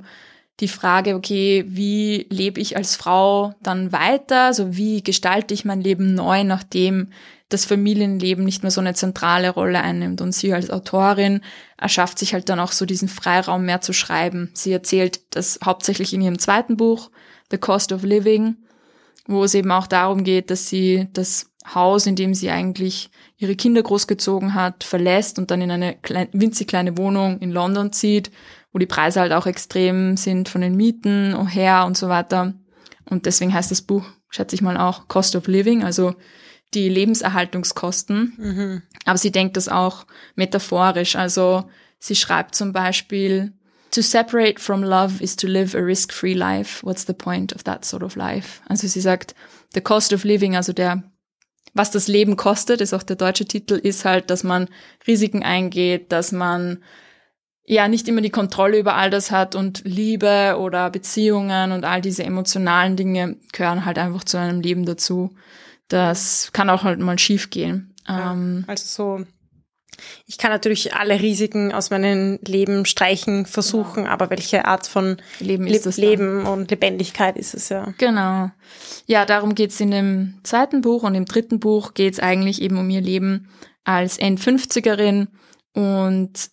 die 0.59 0.67
Frage, 0.67 1.15
okay, 1.15 1.65
wie 1.67 2.27
lebe 2.29 2.61
ich 2.61 2.77
als 2.77 2.95
Frau 2.95 3.55
dann 3.61 3.91
weiter? 3.91 4.45
Also 4.45 4.77
wie 4.77 5.01
gestalte 5.01 5.53
ich 5.53 5.65
mein 5.65 5.81
Leben 5.81 6.13
neu, 6.13 6.43
nachdem 6.43 7.09
das 7.49 7.65
Familienleben 7.65 8.45
nicht 8.45 8.61
mehr 8.61 8.71
so 8.71 8.79
eine 8.79 8.93
zentrale 8.93 9.49
Rolle 9.49 9.81
einnimmt? 9.81 10.21
Und 10.21 10.31
sie 10.31 10.53
als 10.53 10.69
Autorin 10.69 11.41
erschafft 11.77 12.19
sich 12.19 12.33
halt 12.33 12.49
dann 12.49 12.59
auch 12.59 12.71
so 12.71 12.85
diesen 12.85 13.09
Freiraum 13.09 13.65
mehr 13.65 13.81
zu 13.81 13.93
schreiben. 13.93 14.51
Sie 14.53 14.71
erzählt 14.71 15.21
das 15.35 15.59
hauptsächlich 15.65 16.13
in 16.13 16.21
ihrem 16.21 16.37
zweiten 16.37 16.77
Buch, 16.77 17.09
The 17.49 17.57
Cost 17.57 17.91
of 17.91 18.03
Living, 18.03 18.57
wo 19.25 19.43
es 19.43 19.55
eben 19.55 19.71
auch 19.71 19.87
darum 19.87 20.23
geht, 20.23 20.51
dass 20.51 20.67
sie 20.67 21.07
das 21.13 21.47
Haus, 21.73 22.05
in 22.07 22.15
dem 22.15 22.33
sie 22.33 22.49
eigentlich 22.49 23.09
ihre 23.37 23.55
Kinder 23.55 23.81
großgezogen 23.81 24.53
hat, 24.53 24.83
verlässt 24.83 25.39
und 25.39 25.51
dann 25.51 25.61
in 25.61 25.71
eine 25.71 25.95
klein, 25.95 26.27
winzig 26.33 26.67
kleine 26.67 26.97
Wohnung 26.97 27.39
in 27.39 27.51
London 27.51 27.91
zieht, 27.93 28.31
wo 28.71 28.79
die 28.79 28.85
Preise 28.85 29.21
halt 29.21 29.33
auch 29.33 29.45
extrem 29.45 30.17
sind 30.17 30.49
von 30.49 30.61
den 30.61 30.75
Mieten 30.75 31.47
her 31.47 31.85
und 31.85 31.97
so 31.97 32.09
weiter. 32.09 32.53
Und 33.05 33.25
deswegen 33.25 33.53
heißt 33.53 33.71
das 33.71 33.81
Buch, 33.81 34.05
schätze 34.29 34.55
ich 34.55 34.61
mal 34.61 34.77
auch, 34.77 35.07
Cost 35.07 35.35
of 35.35 35.47
Living, 35.47 35.83
also 35.83 36.15
die 36.73 36.89
Lebenserhaltungskosten. 36.89 38.33
Mhm. 38.37 38.81
Aber 39.05 39.17
sie 39.17 39.31
denkt 39.31 39.57
das 39.57 39.69
auch 39.69 40.05
metaphorisch. 40.35 41.15
Also 41.15 41.69
sie 41.99 42.15
schreibt 42.15 42.55
zum 42.55 42.73
Beispiel, 42.73 43.53
To 43.91 44.01
separate 44.01 44.59
from 44.59 44.81
love 44.81 45.23
is 45.23 45.35
to 45.35 45.45
live 45.45 45.75
a 45.75 45.79
risk-free 45.79 46.33
life. 46.33 46.83
What's 46.83 47.05
the 47.05 47.13
point 47.13 47.53
of 47.53 47.61
that 47.63 47.85
sort 47.85 48.01
of 48.01 48.15
life? 48.15 48.59
Also 48.67 48.87
sie 48.87 49.01
sagt, 49.01 49.35
the 49.75 49.81
cost 49.81 50.13
of 50.13 50.23
living, 50.23 50.55
also 50.55 50.73
der, 50.73 51.03
was 51.73 51.91
das 51.91 52.07
Leben 52.07 52.37
kostet, 52.37 52.81
ist 52.81 52.93
auch 52.93 53.03
der 53.03 53.15
deutsche 53.15 53.45
Titel, 53.45 53.73
ist 53.75 54.05
halt, 54.05 54.29
dass 54.29 54.43
man 54.43 54.67
Risiken 55.07 55.43
eingeht, 55.43 56.11
dass 56.11 56.31
man 56.31 56.83
ja 57.65 57.87
nicht 57.87 58.07
immer 58.07 58.21
die 58.21 58.29
Kontrolle 58.29 58.77
über 58.77 58.95
all 58.95 59.09
das 59.09 59.31
hat 59.31 59.55
und 59.55 59.83
Liebe 59.85 60.57
oder 60.59 60.89
Beziehungen 60.89 61.71
und 61.71 61.85
all 61.85 62.01
diese 62.01 62.23
emotionalen 62.23 62.95
Dinge 62.95 63.37
gehören 63.51 63.85
halt 63.85 63.97
einfach 63.97 64.23
zu 64.23 64.37
einem 64.37 64.61
Leben 64.61 64.85
dazu. 64.85 65.33
Das 65.87 66.51
kann 66.53 66.69
auch 66.69 66.83
halt 66.83 66.99
mal 66.99 67.19
schief 67.19 67.49
gehen. 67.49 67.93
Ja, 68.07 68.33
ähm, 68.33 68.65
also 68.67 68.85
so 68.85 69.25
ich 70.25 70.37
kann 70.37 70.51
natürlich 70.51 70.93
alle 70.93 71.19
Risiken 71.19 71.73
aus 71.73 71.89
meinem 71.89 72.39
Leben 72.45 72.85
streichen, 72.85 73.45
versuchen, 73.45 74.07
aber 74.07 74.29
welche 74.29 74.65
Art 74.65 74.87
von 74.87 75.17
Leben, 75.39 75.67
ist 75.67 75.97
Le 75.97 76.09
Leben 76.09 76.45
und 76.45 76.71
Lebendigkeit 76.71 77.37
ist 77.37 77.53
es 77.53 77.69
ja. 77.69 77.93
Genau. 77.97 78.49
Ja, 79.05 79.25
darum 79.25 79.55
geht's 79.55 79.79
in 79.79 79.91
dem 79.91 80.39
zweiten 80.43 80.81
Buch 80.81 81.03
und 81.03 81.15
im 81.15 81.25
dritten 81.25 81.59
Buch 81.59 81.93
geht's 81.93 82.19
eigentlich 82.19 82.61
eben 82.61 82.77
um 82.77 82.89
ihr 82.89 83.01
Leben 83.01 83.49
als 83.83 84.17
End-50erin 84.17 85.27
und 85.73 86.49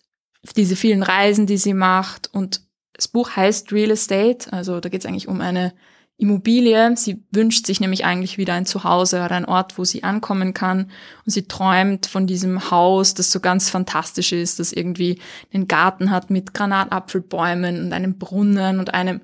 diese 0.55 0.75
vielen 0.75 1.03
Reisen, 1.03 1.45
die 1.45 1.57
sie 1.57 1.73
macht. 1.73 2.29
Und 2.33 2.61
das 2.93 3.07
Buch 3.07 3.35
heißt 3.35 3.71
Real 3.71 3.91
Estate, 3.91 4.51
also 4.51 4.79
da 4.79 4.89
geht's 4.89 5.05
eigentlich 5.05 5.27
um 5.27 5.41
eine 5.41 5.73
Immobilie. 6.21 6.95
Sie 6.97 7.23
wünscht 7.31 7.65
sich 7.65 7.79
nämlich 7.79 8.05
eigentlich 8.05 8.37
wieder 8.37 8.53
ein 8.53 8.67
Zuhause 8.67 9.25
oder 9.25 9.31
ein 9.31 9.45
Ort, 9.45 9.79
wo 9.79 9.83
sie 9.83 10.03
ankommen 10.03 10.53
kann. 10.53 10.91
Und 11.25 11.31
sie 11.31 11.47
träumt 11.47 12.05
von 12.05 12.27
diesem 12.27 12.69
Haus, 12.69 13.15
das 13.15 13.31
so 13.31 13.39
ganz 13.39 13.71
fantastisch 13.71 14.31
ist, 14.31 14.59
das 14.59 14.71
irgendwie 14.71 15.19
einen 15.51 15.67
Garten 15.67 16.11
hat 16.11 16.29
mit 16.29 16.53
Granatapfelbäumen 16.53 17.85
und 17.85 17.93
einem 17.93 18.19
Brunnen 18.19 18.77
und 18.77 18.93
einem 18.93 19.21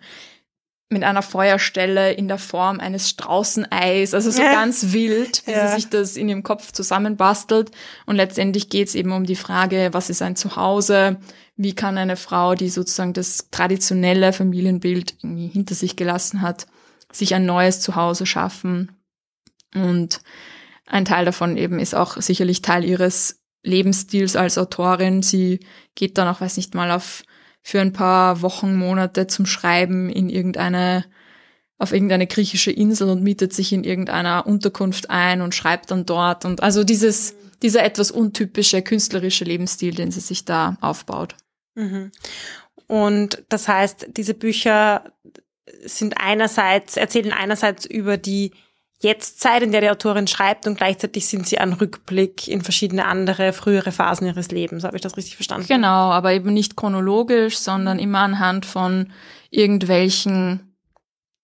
mit 0.90 1.04
einer 1.04 1.22
Feuerstelle 1.22 2.14
in 2.14 2.28
der 2.30 2.38
Form 2.38 2.80
eines 2.80 3.10
Straußeneis, 3.10 4.14
also 4.14 4.32
so 4.32 4.42
ganz 4.42 4.94
wild, 4.94 5.46
wie 5.46 5.52
ja. 5.52 5.68
sie 5.68 5.76
sich 5.76 5.90
das 5.90 6.16
in 6.16 6.30
ihrem 6.30 6.44
Kopf 6.44 6.72
zusammenbastelt. 6.72 7.72
Und 8.06 8.16
letztendlich 8.16 8.70
geht 8.70 8.88
es 8.88 8.96
eben 8.96 9.12
um 9.12 9.26
die 9.26 9.36
Frage, 9.36 9.90
was 9.92 10.10
ist 10.10 10.22
ein 10.22 10.38
Zuhause? 10.38 11.18
Wie 11.58 11.76
kann 11.76 11.98
eine 11.98 12.16
Frau, 12.16 12.56
die 12.56 12.70
sozusagen 12.70 13.14
das 13.14 13.50
traditionelle 13.52 14.32
Familienbild 14.32 15.16
irgendwie 15.22 15.48
hinter 15.48 15.76
sich 15.76 15.96
gelassen 15.96 16.42
hat, 16.42 16.68
sich 17.12 17.36
ein 17.36 17.46
neues 17.46 17.82
Zuhause 17.82 18.26
schaffen. 18.26 18.92
Und 19.74 20.22
ein 20.86 21.06
Teil 21.06 21.26
davon 21.26 21.58
eben 21.58 21.80
ist 21.80 21.96
auch 21.96 22.20
sicherlich 22.22 22.62
Teil 22.62 22.84
ihres 22.84 23.42
Lebensstils 23.64 24.36
als 24.36 24.58
Autorin. 24.58 25.22
Sie 25.22 25.60
geht 25.96 26.18
dann 26.18 26.28
auch, 26.28 26.42
weiß 26.42 26.58
nicht 26.58 26.74
mal, 26.76 26.92
auf 26.92 27.24
für 27.62 27.82
ein 27.82 27.92
paar 27.92 28.42
Wochen, 28.42 28.76
Monate 28.76 29.28
zum 29.28 29.46
Schreiben 29.46 30.10
in 30.10 30.30
irgendeine, 30.30 31.04
auf 31.78 31.92
irgendeine 31.92 32.26
griechische 32.26 32.72
Insel 32.72 33.10
und 33.10 33.24
mietet 33.24 33.52
sich 33.52 33.74
in 33.74 33.84
irgendeiner 33.84 34.48
Unterkunft 34.48 35.10
ein 35.10 35.42
und 35.42 35.54
schreibt 35.54 35.92
dann 35.92 36.06
dort. 36.06 36.46
Und 36.46 36.64
also 36.64 36.86
dieses, 36.86 37.36
dieser 37.62 37.84
etwas 37.84 38.10
untypische 38.10 38.82
künstlerische 38.82 39.44
Lebensstil, 39.44 39.96
den 39.96 40.12
sie 40.12 40.22
sich 40.22 40.46
da 40.46 40.78
aufbaut. 40.80 41.36
Mhm. 41.76 42.12
Und 42.88 43.44
das 43.50 43.68
heißt, 43.68 44.08
diese 44.16 44.34
Bücher 44.34 45.12
sind 45.86 46.16
einerseits, 46.18 46.98
erzählen 46.98 47.34
einerseits 47.34 47.86
über 47.86 48.18
die 48.18 48.52
Jetztzeit, 49.00 49.62
in 49.62 49.72
der 49.72 49.82
die 49.82 49.90
Autorin 49.92 50.26
schreibt 50.26 50.66
und 50.66 50.78
gleichzeitig 50.78 51.28
sind 51.28 51.48
sie 51.48 51.60
ein 51.60 51.74
Rückblick 51.74 52.48
in 52.48 52.62
verschiedene 52.62 53.06
andere, 53.06 53.54
frühere 53.54 53.92
Phasen 53.92 54.26
ihres 54.26 54.50
Lebens. 54.50 54.84
Habe 54.84 54.96
ich 54.96 55.04
das 55.04 55.18
richtig 55.18 55.36
verstanden? 55.36 55.68
Genau, 55.68 56.12
aber 56.12 56.34
eben 56.34 56.52
nicht 56.52 56.76
chronologisch, 56.76 57.58
sondern 57.58 58.00
immer 58.00 58.20
anhand 58.20 58.66
von 58.66 59.12
irgendwelchen 59.52 60.76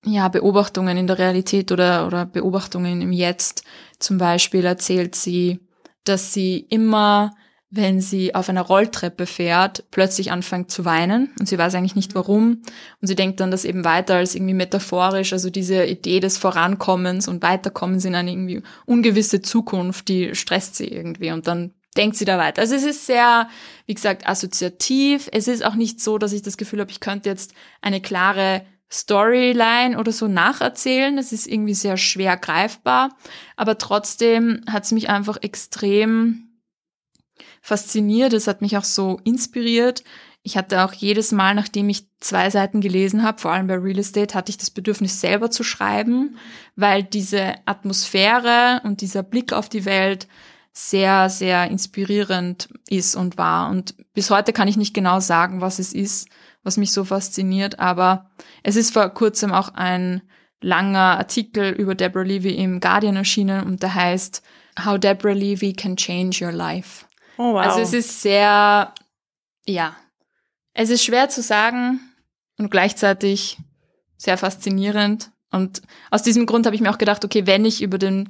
ja, 0.03 0.27
Beobachtungen 0.29 0.97
in 0.97 1.07
der 1.07 1.19
Realität 1.19 1.71
oder, 1.71 2.07
oder 2.07 2.25
Beobachtungen 2.25 3.01
im 3.01 3.11
Jetzt. 3.11 3.63
Zum 3.99 4.17
Beispiel 4.17 4.65
erzählt 4.65 5.15
sie, 5.15 5.59
dass 6.05 6.33
sie 6.33 6.65
immer 6.69 7.31
wenn 7.75 8.01
sie 8.01 8.35
auf 8.35 8.49
einer 8.49 8.61
Rolltreppe 8.61 9.25
fährt, 9.25 9.83
plötzlich 9.89 10.31
anfängt 10.31 10.69
zu 10.69 10.85
weinen 10.85 11.31
und 11.39 11.47
sie 11.47 11.57
weiß 11.57 11.73
eigentlich 11.73 11.95
nicht 11.95 12.13
warum 12.13 12.61
und 13.01 13.07
sie 13.07 13.15
denkt 13.15 13.39
dann 13.39 13.49
das 13.49 13.65
eben 13.65 13.83
weiter 13.83 14.15
als 14.15 14.35
irgendwie 14.35 14.53
metaphorisch, 14.53 15.33
also 15.33 15.49
diese 15.49 15.83
Idee 15.83 16.19
des 16.19 16.37
Vorankommens 16.37 17.27
und 17.27 17.41
Weiterkommens 17.41 18.05
in 18.05 18.13
eine 18.13 18.31
irgendwie 18.31 18.61
ungewisse 18.85 19.41
Zukunft, 19.41 20.07
die 20.07 20.35
stresst 20.35 20.75
sie 20.75 20.87
irgendwie 20.87 21.31
und 21.31 21.47
dann 21.47 21.73
denkt 21.97 22.15
sie 22.15 22.25
da 22.25 22.37
weiter. 22.37 22.61
Also 22.61 22.75
es 22.75 22.83
ist 22.83 23.07
sehr, 23.07 23.49
wie 23.87 23.95
gesagt, 23.95 24.27
assoziativ. 24.27 25.29
Es 25.31 25.47
ist 25.47 25.65
auch 25.65 25.75
nicht 25.75 25.99
so, 25.99 26.17
dass 26.19 26.33
ich 26.33 26.41
das 26.43 26.57
Gefühl 26.57 26.79
habe, 26.79 26.91
ich 26.91 26.99
könnte 26.99 27.29
jetzt 27.29 27.53
eine 27.81 28.01
klare 28.01 28.65
Storyline 28.91 29.97
oder 29.97 30.11
so 30.11 30.27
nacherzählen. 30.27 31.15
Das 31.15 31.31
ist 31.31 31.47
irgendwie 31.47 31.73
sehr 31.73 31.97
schwer 31.97 32.37
greifbar, 32.37 33.15
aber 33.57 33.79
trotzdem 33.79 34.63
hat 34.69 34.83
es 34.83 34.91
mich 34.91 35.09
einfach 35.09 35.37
extrem 35.41 36.52
fasziniert. 37.63 38.33
Es 38.33 38.47
hat 38.47 38.61
mich 38.61 38.77
auch 38.77 38.83
so 38.83 39.19
inspiriert. 39.23 40.03
Ich 40.43 40.57
hatte 40.57 40.83
auch 40.83 40.91
jedes 40.91 41.31
Mal, 41.31 41.55
nachdem 41.55 41.87
ich 41.87 42.05
zwei 42.19 42.49
Seiten 42.49 42.81
gelesen 42.81 43.23
habe, 43.23 43.39
vor 43.39 43.51
allem 43.51 43.67
bei 43.67 43.77
Real 43.77 43.97
Estate, 43.97 44.35
hatte 44.35 44.49
ich 44.49 44.57
das 44.57 44.69
Bedürfnis 44.69 45.21
selber 45.21 45.49
zu 45.49 45.63
schreiben, 45.63 46.37
weil 46.75 47.03
diese 47.03 47.55
Atmosphäre 47.65 48.81
und 48.83 48.99
dieser 48.99 49.23
Blick 49.23 49.53
auf 49.53 49.69
die 49.69 49.85
Welt 49.85 50.27
sehr, 50.73 51.29
sehr 51.29 51.69
inspirierend 51.71 52.67
ist 52.89 53.15
und 53.15 53.37
war. 53.37 53.69
Und 53.69 53.95
bis 54.13 54.29
heute 54.29 54.51
kann 54.51 54.67
ich 54.67 54.75
nicht 54.75 54.93
genau 54.93 55.21
sagen, 55.21 55.61
was 55.61 55.79
es 55.79 55.93
ist, 55.93 56.27
was 56.63 56.75
mich 56.75 56.91
so 56.91 57.05
fasziniert, 57.05 57.79
aber 57.79 58.29
es 58.63 58.75
ist 58.75 58.91
vor 58.91 59.07
kurzem 59.09 59.53
auch 59.53 59.69
ein 59.69 60.21
langer 60.59 61.17
Artikel 61.17 61.71
über 61.71 61.95
Deborah 61.95 62.23
Levy 62.23 62.55
im 62.55 62.79
Guardian 62.79 63.15
erschienen 63.15 63.65
und 63.65 63.83
der 63.83 63.93
heißt 63.93 64.41
How 64.83 64.97
Deborah 64.97 65.33
Levy 65.33 65.73
Can 65.73 65.95
Change 65.95 66.45
Your 66.45 66.51
Life. 66.51 67.05
Oh, 67.37 67.53
wow. 67.53 67.61
Also 67.61 67.79
es 67.79 67.93
ist 67.93 68.21
sehr, 68.21 68.93
ja, 69.65 69.95
es 70.73 70.89
ist 70.89 71.03
schwer 71.03 71.29
zu 71.29 71.41
sagen 71.41 71.99
und 72.57 72.71
gleichzeitig 72.71 73.57
sehr 74.17 74.37
faszinierend. 74.37 75.31
Und 75.51 75.81
aus 76.09 76.23
diesem 76.23 76.45
Grund 76.45 76.65
habe 76.65 76.75
ich 76.75 76.81
mir 76.81 76.91
auch 76.91 76.97
gedacht, 76.97 77.23
okay, 77.23 77.45
wenn 77.45 77.65
ich 77.65 77.81
über 77.81 77.97
den, 77.97 78.29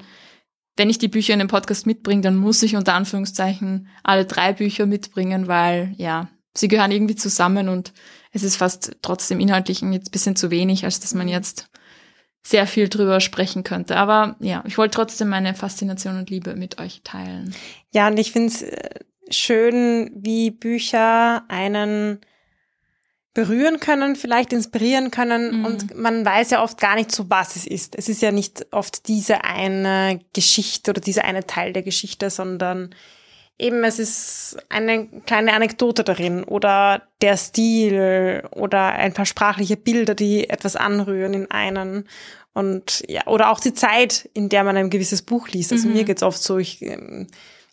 wenn 0.75 0.89
ich 0.89 0.97
die 0.97 1.07
Bücher 1.07 1.33
in 1.33 1.39
den 1.39 1.47
Podcast 1.47 1.85
mitbringe, 1.85 2.21
dann 2.21 2.35
muss 2.35 2.63
ich 2.63 2.75
unter 2.75 2.95
Anführungszeichen 2.95 3.87
alle 4.03 4.25
drei 4.25 4.53
Bücher 4.53 4.85
mitbringen, 4.85 5.47
weil 5.47 5.93
ja, 5.97 6.29
sie 6.53 6.67
gehören 6.67 6.91
irgendwie 6.91 7.15
zusammen 7.15 7.69
und 7.69 7.93
es 8.31 8.43
ist 8.43 8.57
fast 8.57 8.97
trotzdem 9.01 9.39
inhaltlich 9.39 9.81
jetzt 9.81 10.11
bisschen 10.11 10.35
zu 10.35 10.51
wenig, 10.51 10.83
als 10.85 10.99
dass 10.99 11.13
man 11.13 11.27
jetzt 11.27 11.69
sehr 12.45 12.67
viel 12.67 12.89
drüber 12.89 13.19
sprechen 13.21 13.63
könnte. 13.63 13.95
Aber 13.95 14.35
ja, 14.39 14.63
ich 14.67 14.77
wollte 14.77 14.95
trotzdem 14.95 15.29
meine 15.29 15.55
Faszination 15.55 16.17
und 16.17 16.29
Liebe 16.29 16.55
mit 16.55 16.79
euch 16.79 17.01
teilen. 17.03 17.55
Ja, 17.91 18.07
und 18.07 18.19
ich 18.19 18.31
finde 18.31 18.47
es 18.49 18.61
äh, 18.61 18.99
schön, 19.29 20.11
wie 20.13 20.51
Bücher 20.51 21.43
einen 21.47 22.19
berühren 23.33 23.79
können, 23.79 24.15
vielleicht 24.15 24.53
inspirieren 24.53 25.09
können 25.09 25.59
mhm. 25.59 25.65
und 25.65 25.97
man 25.97 26.23
weiß 26.23 26.51
ja 26.51 26.63
oft 26.63 26.79
gar 26.79 26.95
nicht 26.95 27.11
so, 27.11 27.29
was 27.31 27.55
es 27.55 27.65
ist. 27.65 27.95
Es 27.95 28.07
ist 28.07 28.21
ja 28.21 28.31
nicht 28.31 28.67
oft 28.71 29.07
diese 29.07 29.43
eine 29.43 30.19
Geschichte 30.33 30.91
oder 30.91 31.01
dieser 31.01 31.25
eine 31.25 31.47
Teil 31.47 31.73
der 31.73 31.81
Geschichte, 31.81 32.29
sondern 32.29 32.93
eben 33.59 33.83
es 33.83 33.99
ist 33.99 34.57
eine 34.69 35.07
kleine 35.25 35.53
Anekdote 35.53 36.03
darin 36.03 36.43
oder 36.43 37.03
der 37.21 37.37
Stil 37.37 38.43
oder 38.51 38.93
ein 38.93 39.13
paar 39.13 39.25
sprachliche 39.25 39.77
Bilder, 39.77 40.15
die 40.15 40.49
etwas 40.49 40.75
anrühren 40.75 41.33
in 41.33 41.51
einen. 41.51 42.07
Und 42.53 43.03
ja, 43.07 43.25
oder 43.27 43.51
auch 43.51 43.59
die 43.59 43.73
Zeit, 43.73 44.29
in 44.33 44.49
der 44.49 44.63
man 44.63 44.77
ein 44.77 44.89
gewisses 44.89 45.21
Buch 45.21 45.47
liest. 45.49 45.71
Also 45.71 45.87
mhm. 45.87 45.93
mir 45.95 46.03
geht's 46.03 46.23
oft 46.23 46.41
so, 46.41 46.57
ich, 46.57 46.81
ähm, 46.81 47.27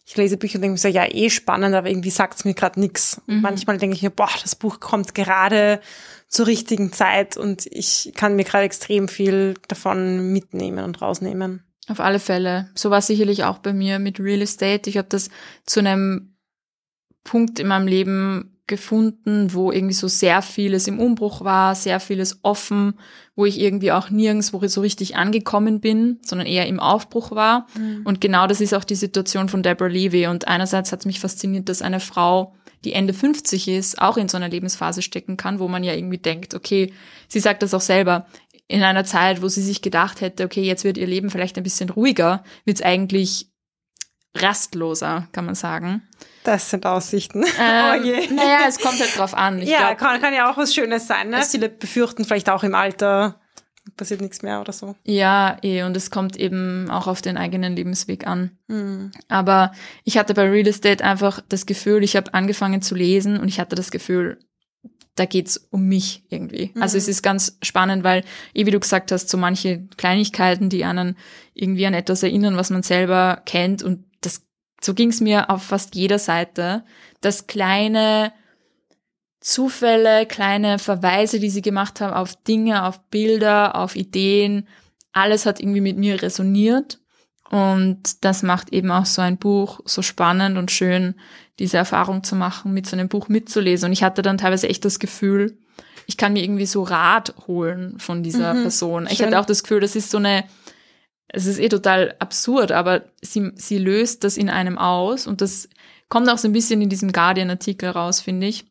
ich 0.06 0.16
lese 0.16 0.36
Bücher 0.36 0.56
und 0.56 0.62
denke 0.62 0.72
mir 0.72 0.78
so, 0.78 0.88
ja, 0.88 1.06
eh 1.06 1.28
spannend, 1.28 1.74
aber 1.74 1.88
irgendwie 1.88 2.10
sagt's 2.10 2.44
mir 2.44 2.54
gerade 2.54 2.80
nix. 2.80 3.20
Mhm. 3.26 3.42
Manchmal 3.42 3.78
denke 3.78 3.96
ich 3.96 4.02
mir, 4.02 4.10
boah, 4.10 4.30
das 4.42 4.56
Buch 4.56 4.80
kommt 4.80 5.14
gerade 5.14 5.80
zur 6.28 6.46
richtigen 6.46 6.92
Zeit 6.92 7.36
und 7.36 7.66
ich 7.66 8.12
kann 8.14 8.36
mir 8.36 8.44
gerade 8.44 8.64
extrem 8.64 9.08
viel 9.08 9.54
davon 9.68 10.32
mitnehmen 10.32 10.84
und 10.84 11.02
rausnehmen. 11.02 11.62
Auf 11.90 11.98
alle 11.98 12.20
Fälle. 12.20 12.70
So 12.74 12.90
war 12.90 13.02
sicherlich 13.02 13.42
auch 13.42 13.58
bei 13.58 13.72
mir 13.72 13.98
mit 13.98 14.20
Real 14.20 14.42
Estate. 14.42 14.88
Ich 14.88 14.96
habe 14.96 15.08
das 15.08 15.28
zu 15.66 15.80
einem 15.80 16.36
Punkt 17.24 17.58
in 17.58 17.66
meinem 17.66 17.88
Leben 17.88 18.56
gefunden, 18.68 19.52
wo 19.52 19.72
irgendwie 19.72 19.94
so 19.94 20.06
sehr 20.06 20.40
vieles 20.40 20.86
im 20.86 21.00
Umbruch 21.00 21.42
war, 21.42 21.74
sehr 21.74 21.98
vieles 21.98 22.38
offen, 22.44 22.94
wo 23.34 23.44
ich 23.44 23.60
irgendwie 23.60 23.90
auch 23.90 24.10
nirgendwo 24.10 24.64
so 24.68 24.80
richtig 24.80 25.16
angekommen 25.16 25.80
bin, 25.80 26.20
sondern 26.22 26.46
eher 26.46 26.68
im 26.68 26.78
Aufbruch 26.78 27.32
war. 27.32 27.66
Mhm. 27.76 28.02
Und 28.04 28.20
genau 28.20 28.46
das 28.46 28.60
ist 28.60 28.72
auch 28.72 28.84
die 28.84 28.94
Situation 28.94 29.48
von 29.48 29.64
Deborah 29.64 29.88
Levy. 29.88 30.28
Und 30.28 30.46
einerseits 30.46 30.92
hat 30.92 31.00
es 31.00 31.06
mich 31.06 31.18
fasziniert, 31.18 31.68
dass 31.68 31.82
eine 31.82 31.98
Frau, 31.98 32.54
die 32.84 32.92
Ende 32.92 33.12
50 33.12 33.66
ist, 33.66 34.00
auch 34.00 34.16
in 34.16 34.28
so 34.28 34.36
einer 34.36 34.48
Lebensphase 34.48 35.02
stecken 35.02 35.36
kann, 35.36 35.58
wo 35.58 35.66
man 35.66 35.82
ja 35.82 35.92
irgendwie 35.92 36.18
denkt, 36.18 36.54
okay, 36.54 36.92
sie 37.26 37.40
sagt 37.40 37.64
das 37.64 37.74
auch 37.74 37.80
selber, 37.80 38.26
in 38.70 38.84
einer 38.84 39.04
Zeit, 39.04 39.42
wo 39.42 39.48
sie 39.48 39.62
sich 39.62 39.82
gedacht 39.82 40.20
hätte, 40.20 40.44
okay, 40.44 40.62
jetzt 40.62 40.84
wird 40.84 40.96
ihr 40.96 41.06
Leben 41.06 41.30
vielleicht 41.30 41.56
ein 41.56 41.64
bisschen 41.64 41.90
ruhiger, 41.90 42.44
wird 42.64 42.78
es 42.78 42.82
eigentlich 42.84 43.50
rastloser, 44.36 45.26
kann 45.32 45.44
man 45.44 45.56
sagen. 45.56 46.02
Das 46.44 46.70
sind 46.70 46.86
Aussichten. 46.86 47.44
Ähm, 47.58 48.00
oh 48.00 48.04
je. 48.04 48.32
Naja, 48.32 48.60
es 48.68 48.78
kommt 48.78 49.00
halt 49.00 49.18
drauf 49.18 49.34
an. 49.34 49.60
Ich 49.60 49.68
ja, 49.68 49.88
glaub, 49.88 49.98
kann, 49.98 50.20
kann 50.20 50.32
ja 50.32 50.50
auch 50.50 50.56
was 50.56 50.72
Schönes 50.72 51.06
sein. 51.08 51.30
Ne? 51.30 51.42
Viele 51.42 51.68
befürchten 51.68 52.24
vielleicht 52.24 52.48
auch 52.48 52.62
im 52.62 52.74
Alter 52.74 53.40
passiert 53.96 54.20
nichts 54.20 54.42
mehr 54.42 54.60
oder 54.60 54.72
so. 54.72 54.94
Ja, 55.04 55.56
eh, 55.62 55.82
und 55.82 55.96
es 55.96 56.10
kommt 56.10 56.36
eben 56.36 56.88
auch 56.90 57.06
auf 57.08 57.22
den 57.22 57.36
eigenen 57.36 57.74
Lebensweg 57.74 58.26
an. 58.26 58.56
Mhm. 58.68 59.10
Aber 59.28 59.72
ich 60.04 60.16
hatte 60.16 60.32
bei 60.32 60.48
Real 60.48 60.66
Estate 60.66 61.04
einfach 61.04 61.42
das 61.48 61.66
Gefühl, 61.66 62.04
ich 62.04 62.14
habe 62.16 62.32
angefangen 62.32 62.82
zu 62.82 62.94
lesen 62.94 63.38
und 63.38 63.48
ich 63.48 63.58
hatte 63.58 63.74
das 63.74 63.90
Gefühl, 63.90 64.38
da 65.20 65.26
geht's 65.26 65.58
um 65.70 65.86
mich 65.86 66.24
irgendwie. 66.30 66.70
Mhm. 66.74 66.82
Also 66.82 66.96
es 66.96 67.06
ist 67.06 67.22
ganz 67.22 67.58
spannend, 67.62 68.04
weil, 68.04 68.24
eh 68.54 68.64
wie 68.64 68.70
du 68.70 68.80
gesagt 68.80 69.12
hast, 69.12 69.28
so 69.28 69.36
manche 69.36 69.86
Kleinigkeiten, 69.98 70.70
die 70.70 70.82
einen 70.84 71.14
irgendwie 71.52 71.84
an 71.84 71.92
etwas 71.92 72.22
erinnern, 72.22 72.56
was 72.56 72.70
man 72.70 72.82
selber 72.82 73.42
kennt 73.44 73.82
und 73.82 74.04
das 74.22 74.46
so 74.80 74.94
ging's 74.94 75.20
mir 75.20 75.50
auf 75.50 75.62
fast 75.62 75.94
jeder 75.94 76.18
Seite, 76.18 76.84
dass 77.20 77.46
kleine 77.46 78.32
Zufälle, 79.40 80.24
kleine 80.24 80.78
Verweise, 80.78 81.38
die 81.38 81.50
sie 81.50 81.60
gemacht 81.60 82.00
haben 82.00 82.14
auf 82.14 82.34
Dinge, 82.36 82.86
auf 82.86 83.02
Bilder, 83.10 83.76
auf 83.76 83.94
Ideen, 83.94 84.66
alles 85.12 85.44
hat 85.44 85.60
irgendwie 85.60 85.82
mit 85.82 85.98
mir 85.98 86.22
resoniert. 86.22 86.98
Und 87.50 88.24
das 88.24 88.42
macht 88.42 88.72
eben 88.72 88.90
auch 88.90 89.06
so 89.06 89.20
ein 89.20 89.36
Buch 89.36 89.80
so 89.84 90.00
spannend 90.00 90.56
und 90.56 90.70
schön, 90.70 91.14
diese 91.60 91.76
Erfahrung 91.76 92.24
zu 92.24 92.34
machen, 92.34 92.74
mit 92.74 92.86
so 92.86 92.96
einem 92.96 93.08
Buch 93.08 93.28
mitzulesen. 93.28 93.86
Und 93.86 93.92
ich 93.92 94.02
hatte 94.02 94.22
dann 94.22 94.38
teilweise 94.38 94.68
echt 94.68 94.84
das 94.84 94.98
Gefühl, 94.98 95.56
ich 96.06 96.16
kann 96.16 96.32
mir 96.32 96.42
irgendwie 96.42 96.66
so 96.66 96.82
Rat 96.82 97.34
holen 97.46 97.94
von 97.98 98.24
dieser 98.24 98.54
mhm, 98.54 98.62
Person. 98.62 99.06
Ich 99.08 99.18
schön. 99.18 99.26
hatte 99.26 99.38
auch 99.38 99.46
das 99.46 99.62
Gefühl, 99.62 99.80
das 99.80 99.94
ist 99.94 100.10
so 100.10 100.18
eine 100.18 100.44
es 101.32 101.46
ist 101.46 101.60
eh 101.60 101.68
total 101.68 102.14
absurd, 102.18 102.72
aber 102.72 103.04
sie, 103.22 103.52
sie 103.54 103.78
löst 103.78 104.24
das 104.24 104.36
in 104.36 104.50
einem 104.50 104.78
aus 104.78 105.26
und 105.26 105.40
das 105.40 105.68
kommt 106.08 106.28
auch 106.28 106.38
so 106.38 106.48
ein 106.48 106.52
bisschen 106.52 106.82
in 106.82 106.88
diesem 106.88 107.12
Guardian-Artikel 107.12 107.90
raus, 107.90 108.20
finde 108.20 108.48
ich. 108.48 108.64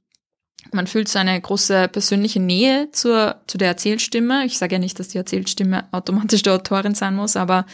Man 0.73 0.87
fühlt 0.87 1.07
so 1.07 1.19
eine 1.19 1.39
große 1.39 1.87
persönliche 1.87 2.41
Nähe 2.41 2.89
zur, 2.91 3.37
zu 3.47 3.57
der 3.57 3.69
Erzählstimme. 3.69 4.45
Ich 4.45 4.57
sage 4.57 4.75
ja 4.75 4.79
nicht, 4.79 4.99
dass 4.99 5.07
die 5.07 5.17
Erzählstimme 5.17 5.85
automatisch 5.91 6.41
der 6.41 6.55
Autorin 6.55 6.95
sein 6.95 7.15
muss, 7.15 7.37
aber 7.37 7.65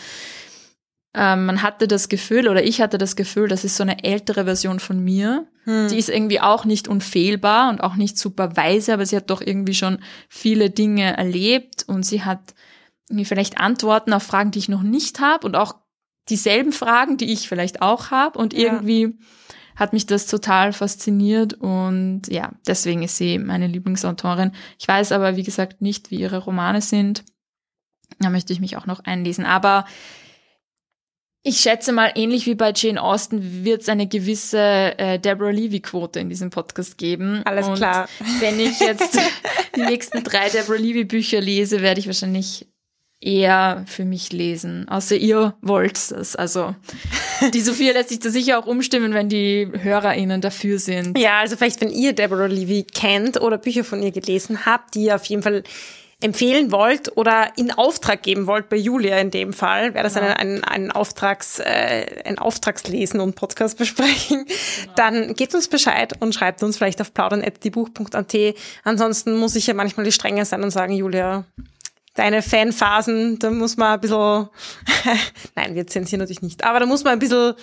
äh, 1.15 1.36
man 1.36 1.62
hatte 1.62 1.88
das 1.88 2.10
Gefühl, 2.10 2.50
oder 2.50 2.63
ich 2.63 2.81
hatte 2.81 2.98
das 2.98 3.15
Gefühl, 3.15 3.48
das 3.48 3.63
ist 3.63 3.77
so 3.77 3.84
eine 3.84 4.03
ältere 4.03 4.43
Version 4.43 4.79
von 4.79 5.01
mir. 5.01 5.48
Hm. 5.63 5.88
Die 5.88 5.98
ist 5.98 6.10
irgendwie 6.10 6.41
auch 6.41 6.65
nicht 6.65 6.88
unfehlbar 6.88 7.69
und 7.69 7.81
auch 7.81 7.95
nicht 7.95 8.17
super 8.17 8.57
weise, 8.57 8.93
aber 8.93 9.05
sie 9.05 9.15
hat 9.15 9.29
doch 9.29 9.41
irgendwie 9.41 9.74
schon 9.74 10.00
viele 10.27 10.69
Dinge 10.69 11.15
erlebt 11.15 11.86
und 11.88 12.05
sie 12.05 12.24
hat 12.24 12.53
mir 13.10 13.25
vielleicht 13.25 13.60
Antworten 13.60 14.13
auf 14.13 14.24
Fragen, 14.24 14.51
die 14.51 14.60
ich 14.60 14.69
noch 14.69 14.84
nicht 14.84 15.19
habe 15.22 15.48
und 15.48 15.55
auch 15.55 15.75
dieselben 16.27 16.74
Fragen, 16.74 17.17
die 17.17 17.31
ich 17.31 17.48
vielleicht 17.48 17.81
auch 17.81 18.12
habe. 18.12 18.38
Und 18.38 18.53
irgendwie 18.53 19.01
ja. 19.01 19.10
hat 19.75 19.93
mich 19.93 20.07
das 20.07 20.27
total 20.27 20.74
fasziniert 20.74 21.53
und 21.53 22.24
ja, 22.27 22.51
deswegen 22.67 23.03
ist 23.03 23.17
sie 23.17 23.39
meine 23.39 23.67
Lieblingsautorin. 23.67 24.51
Ich 24.79 24.88
weiß 24.88 25.13
aber, 25.13 25.38
wie 25.38 25.43
gesagt, 25.43 25.81
nicht, 25.81 26.12
wie 26.12 26.17
ihre 26.17 26.39
Romane 26.39 26.81
sind. 26.81 27.24
Da 28.19 28.29
möchte 28.29 28.53
ich 28.53 28.60
mich 28.60 28.75
auch 28.75 28.86
noch 28.86 29.01
einlesen. 29.01 29.45
Aber 29.45 29.86
ich 31.48 31.60
schätze 31.60 31.92
mal, 31.92 32.12
ähnlich 32.16 32.48
wie 32.48 32.56
bei 32.56 32.74
Jane 32.75 33.00
Austen 33.02 33.64
wird 33.64 33.84
es 33.84 33.90
eine 33.90 34.08
gewisse 34.08 34.58
äh, 34.98 35.20
Deborah 35.20 35.52
Levy-Quote 35.52 36.20
in 36.20 36.28
diesem 36.28 36.50
Podcast 36.50 36.98
geben. 36.98 37.44
Alles 37.46 37.68
und 37.68 37.75
klar. 37.75 38.10
Wenn 38.40 38.60
ich 38.60 38.80
jetzt 38.80 39.20
die 39.75 39.82
nächsten 39.82 40.24
drei 40.24 40.50
Deborah 40.50 40.80
Levy-Bücher 40.80 41.40
lese, 41.40 41.84
werde 41.84 42.00
ich 42.00 42.08
wahrscheinlich 42.08 42.66
eher 43.22 43.86
für 43.86 44.05
mich 44.05 44.34
lesen. 44.34 44.90
Außer 44.90 45.18
ihr 45.18 45.55
wollt 45.62 45.98
es. 45.98 46.36
Also 46.36 46.74
die 47.53 47.62
Sophia 47.62 47.94
lässt 47.94 48.10
sich 48.10 48.20
da 48.20 48.31
sicher 48.31 48.58
auch 48.58 48.66
umstimmen, 48.66 49.14
wenn 49.14 49.29
die 49.29 49.70
HörerInnen 49.72 50.42
dafür 50.42 50.79
sind. 50.79 51.16
Ja, 51.16 51.42
also 51.42 51.58
vielleicht, 51.58 51.79
wenn 51.79 51.92
ihr 51.92 52.14
Deborah 52.14 52.48
Levy 52.48 52.88
kennt 52.92 53.40
oder 53.40 53.60
Bücher 53.60 53.84
von 53.84 54.01
ihr 54.01 54.12
gelesen 54.12 54.66
habt, 54.66 54.96
die 54.96 55.05
ihr 55.05 55.16
auf 55.16 55.25
jeden 55.25 55.44
Fall 55.44 55.62
empfehlen 56.25 56.72
wollt 56.72 57.16
oder 57.16 57.50
in 57.55 57.72
Auftrag 57.72 58.24
geben 58.24 58.48
wollt, 58.48 58.68
bei 58.68 58.77
Julia 58.77 59.18
in 59.20 59.29
dem 59.29 59.53
Fall, 59.53 59.94
wäre 59.94 60.03
das 60.03 60.16
ja. 60.16 60.22
ein, 60.22 60.33
ein, 60.33 60.64
ein, 60.64 60.92
Auftrags, 60.92 61.59
äh, 61.59 62.24
ein 62.25 62.40
Auftragslesen 62.40 63.20
und 63.20 63.35
Podcast 63.35 63.77
besprechen, 63.77 64.46
genau. 64.46 64.94
dann 64.96 65.35
gebt 65.35 65.53
uns 65.53 65.68
Bescheid 65.68 66.20
und 66.20 66.33
schreibt 66.33 66.64
uns 66.64 66.77
vielleicht 66.77 67.00
auf 67.00 67.14
plaudern.diebuch.at. 67.14 68.35
Ansonsten 68.83 69.38
muss 69.38 69.55
ich 69.55 69.68
ja 69.68 69.75
manchmal 69.75 70.03
die 70.03 70.11
Strenge 70.11 70.46
sein 70.46 70.64
und 70.64 70.72
sagen, 70.72 70.94
Julia, 70.94 71.46
deine 72.16 72.42
Fanphasen, 72.42 73.38
da 73.40 73.51
muss 73.51 73.78
man 73.78 73.94
ein 73.94 74.00
bisschen, 74.00 74.48
nein, 75.56 75.75
wir 75.75 75.86
zensieren 75.86 76.22
natürlich 76.22 76.42
nicht, 76.42 76.64
aber 76.64 76.80
da 76.80 76.86
muss 76.86 77.04
man 77.04 77.14
ein 77.14 77.20
bisschen. 77.20 77.54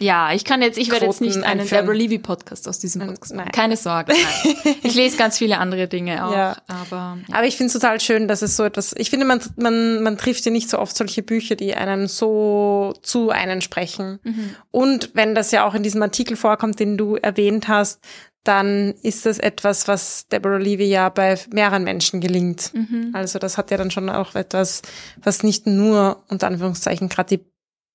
Ja, 0.00 0.32
ich 0.32 0.44
kann 0.44 0.60
jetzt, 0.62 0.76
ich 0.76 0.90
werde 0.90 1.06
jetzt 1.06 1.20
nicht 1.20 1.42
einen 1.42 1.66
Deborah 1.66 1.94
Levy 1.94 2.18
Podcast 2.18 2.68
aus 2.68 2.80
diesem 2.80 3.06
Podcast 3.06 3.34
machen. 3.34 3.52
Keine 3.52 3.76
Sorge. 3.76 4.12
Nein. 4.12 4.56
Ich 4.82 4.94
lese 4.94 5.16
ganz 5.16 5.38
viele 5.38 5.58
andere 5.58 5.88
Dinge 5.88 6.26
auch, 6.26 6.32
ja. 6.32 6.56
aber. 6.66 7.18
Ja. 7.28 7.36
Aber 7.36 7.46
ich 7.46 7.56
finde 7.56 7.68
es 7.68 7.72
total 7.72 8.00
schön, 8.00 8.28
dass 8.28 8.42
es 8.42 8.56
so 8.56 8.64
etwas, 8.64 8.94
ich 8.98 9.08
finde, 9.08 9.24
man, 9.24 9.40
man, 9.56 10.02
man 10.02 10.18
trifft 10.18 10.44
ja 10.44 10.50
nicht 10.50 10.68
so 10.68 10.78
oft 10.78 10.96
solche 10.96 11.22
Bücher, 11.22 11.54
die 11.54 11.74
einen 11.74 12.06
so 12.06 12.94
zu 13.02 13.30
einen 13.30 13.60
sprechen. 13.62 14.18
Mhm. 14.22 14.56
Und 14.70 15.10
wenn 15.14 15.34
das 15.34 15.52
ja 15.52 15.66
auch 15.66 15.74
in 15.74 15.82
diesem 15.82 16.02
Artikel 16.02 16.36
vorkommt, 16.36 16.80
den 16.80 16.98
du 16.98 17.16
erwähnt 17.16 17.68
hast, 17.68 18.00
dann 18.44 18.94
ist 19.02 19.26
das 19.26 19.38
etwas, 19.38 19.88
was 19.88 20.28
Deborah 20.28 20.58
Levy 20.58 20.84
ja 20.84 21.08
bei 21.08 21.38
mehreren 21.52 21.82
Menschen 21.82 22.20
gelingt. 22.20 22.72
Mhm. 22.74 23.10
Also 23.14 23.38
das 23.38 23.56
hat 23.58 23.70
ja 23.70 23.78
dann 23.78 23.90
schon 23.90 24.10
auch 24.10 24.34
etwas, 24.34 24.82
was 25.22 25.42
nicht 25.42 25.66
nur 25.66 26.22
unter 26.28 26.46
Anführungszeichen 26.46 27.08
gerade 27.08 27.38
die 27.38 27.44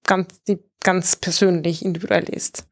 ganz, 0.05 0.41
die 0.47 0.57
ganz 0.81 1.15
persönlich 1.15 1.85
individuell 1.85 2.27
ist. 2.29 2.65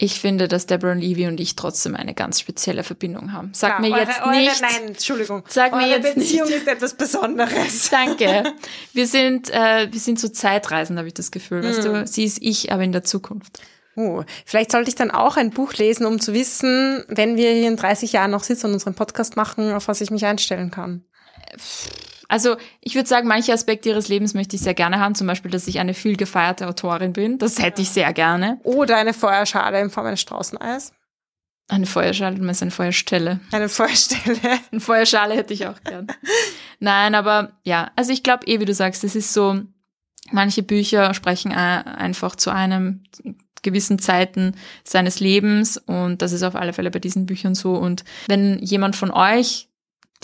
Ich 0.00 0.20
finde, 0.20 0.46
dass 0.46 0.66
Deborah 0.66 0.92
Levy 0.92 1.26
und 1.26 1.40
ich 1.40 1.56
trotzdem 1.56 1.96
eine 1.96 2.14
ganz 2.14 2.38
spezielle 2.38 2.84
Verbindung 2.84 3.32
haben. 3.32 3.50
Sag 3.52 3.78
Klar, 3.78 3.80
mir 3.80 3.98
jetzt 3.98 4.22
eure, 4.22 4.30
nicht. 4.30 4.62
nein, 4.62 4.86
Entschuldigung. 4.86 5.42
Sag 5.48 5.72
eure 5.72 5.82
mir 5.82 5.88
jetzt 5.88 6.14
Beziehung 6.14 6.46
nicht. 6.46 6.58
ist 6.58 6.68
etwas 6.68 6.94
Besonderes. 6.94 7.88
Danke. 7.90 8.54
Wir 8.92 9.08
sind, 9.08 9.50
äh, 9.50 9.88
wir 9.90 10.00
sind 10.00 10.20
so 10.20 10.28
Zeitreisend, 10.28 10.98
habe 10.98 11.08
ich 11.08 11.14
das 11.14 11.32
Gefühl. 11.32 11.64
Weißt 11.64 11.80
mhm. 11.80 11.94
du, 11.94 12.06
sie 12.06 12.24
ist 12.24 12.38
ich, 12.40 12.70
aber 12.72 12.84
in 12.84 12.92
der 12.92 13.02
Zukunft. 13.02 13.60
Oh, 13.98 14.22
vielleicht 14.46 14.70
sollte 14.70 14.90
ich 14.90 14.94
dann 14.94 15.10
auch 15.10 15.36
ein 15.36 15.50
Buch 15.50 15.72
lesen, 15.72 16.06
um 16.06 16.20
zu 16.20 16.32
wissen, 16.32 17.04
wenn 17.08 17.36
wir 17.36 17.50
hier 17.50 17.66
in 17.66 17.76
30 17.76 18.12
Jahren 18.12 18.30
noch 18.30 18.44
sitzen 18.44 18.66
und 18.66 18.74
unseren 18.74 18.94
Podcast 18.94 19.34
machen, 19.34 19.72
auf 19.72 19.88
was 19.88 20.00
ich 20.00 20.12
mich 20.12 20.24
einstellen 20.24 20.70
kann. 20.70 21.04
Also 22.28 22.56
ich 22.80 22.94
würde 22.94 23.08
sagen, 23.08 23.26
manche 23.26 23.52
Aspekte 23.52 23.88
ihres 23.88 24.06
Lebens 24.06 24.34
möchte 24.34 24.54
ich 24.54 24.62
sehr 24.62 24.74
gerne 24.74 25.00
haben. 25.00 25.16
Zum 25.16 25.26
Beispiel, 25.26 25.50
dass 25.50 25.66
ich 25.66 25.80
eine 25.80 25.94
viel 25.94 26.16
gefeierte 26.16 26.68
Autorin 26.68 27.12
bin. 27.12 27.38
Das 27.38 27.58
hätte 27.58 27.82
ich 27.82 27.90
sehr 27.90 28.12
gerne. 28.12 28.60
Oder 28.62 28.98
eine 28.98 29.14
Feuerschale 29.14 29.80
in 29.80 29.90
Form 29.90 30.06
eines 30.06 30.20
Straußeneis. 30.20 30.92
Eine 31.66 31.86
Feuerschale, 31.86 32.36
du 32.36 32.44
meinst 32.44 32.62
eine 32.62 32.70
Feuerstelle. 32.70 33.40
Eine 33.50 33.68
Feuerstelle. 33.68 34.38
Eine 34.70 34.80
Feuerschale 34.80 35.34
hätte 35.34 35.54
ich 35.54 35.66
auch 35.66 35.82
gern. 35.82 36.06
Nein, 36.78 37.16
aber 37.16 37.50
ja, 37.64 37.90
also 37.96 38.12
ich 38.12 38.22
glaube 38.22 38.46
eh, 38.46 38.60
wie 38.60 38.64
du 38.64 38.74
sagst, 38.74 39.02
es 39.02 39.16
ist 39.16 39.34
so, 39.34 39.60
manche 40.30 40.62
Bücher 40.62 41.12
sprechen 41.14 41.52
einfach 41.52 42.36
zu 42.36 42.50
einem 42.50 43.02
gewissen 43.62 43.98
Zeiten 43.98 44.54
seines 44.84 45.20
Lebens 45.20 45.76
und 45.78 46.22
das 46.22 46.32
ist 46.32 46.42
auf 46.42 46.54
alle 46.54 46.72
Fälle 46.72 46.90
bei 46.90 46.98
diesen 46.98 47.26
Büchern 47.26 47.54
so. 47.54 47.74
Und 47.74 48.04
wenn 48.26 48.58
jemand 48.58 48.96
von 48.96 49.10
euch 49.10 49.68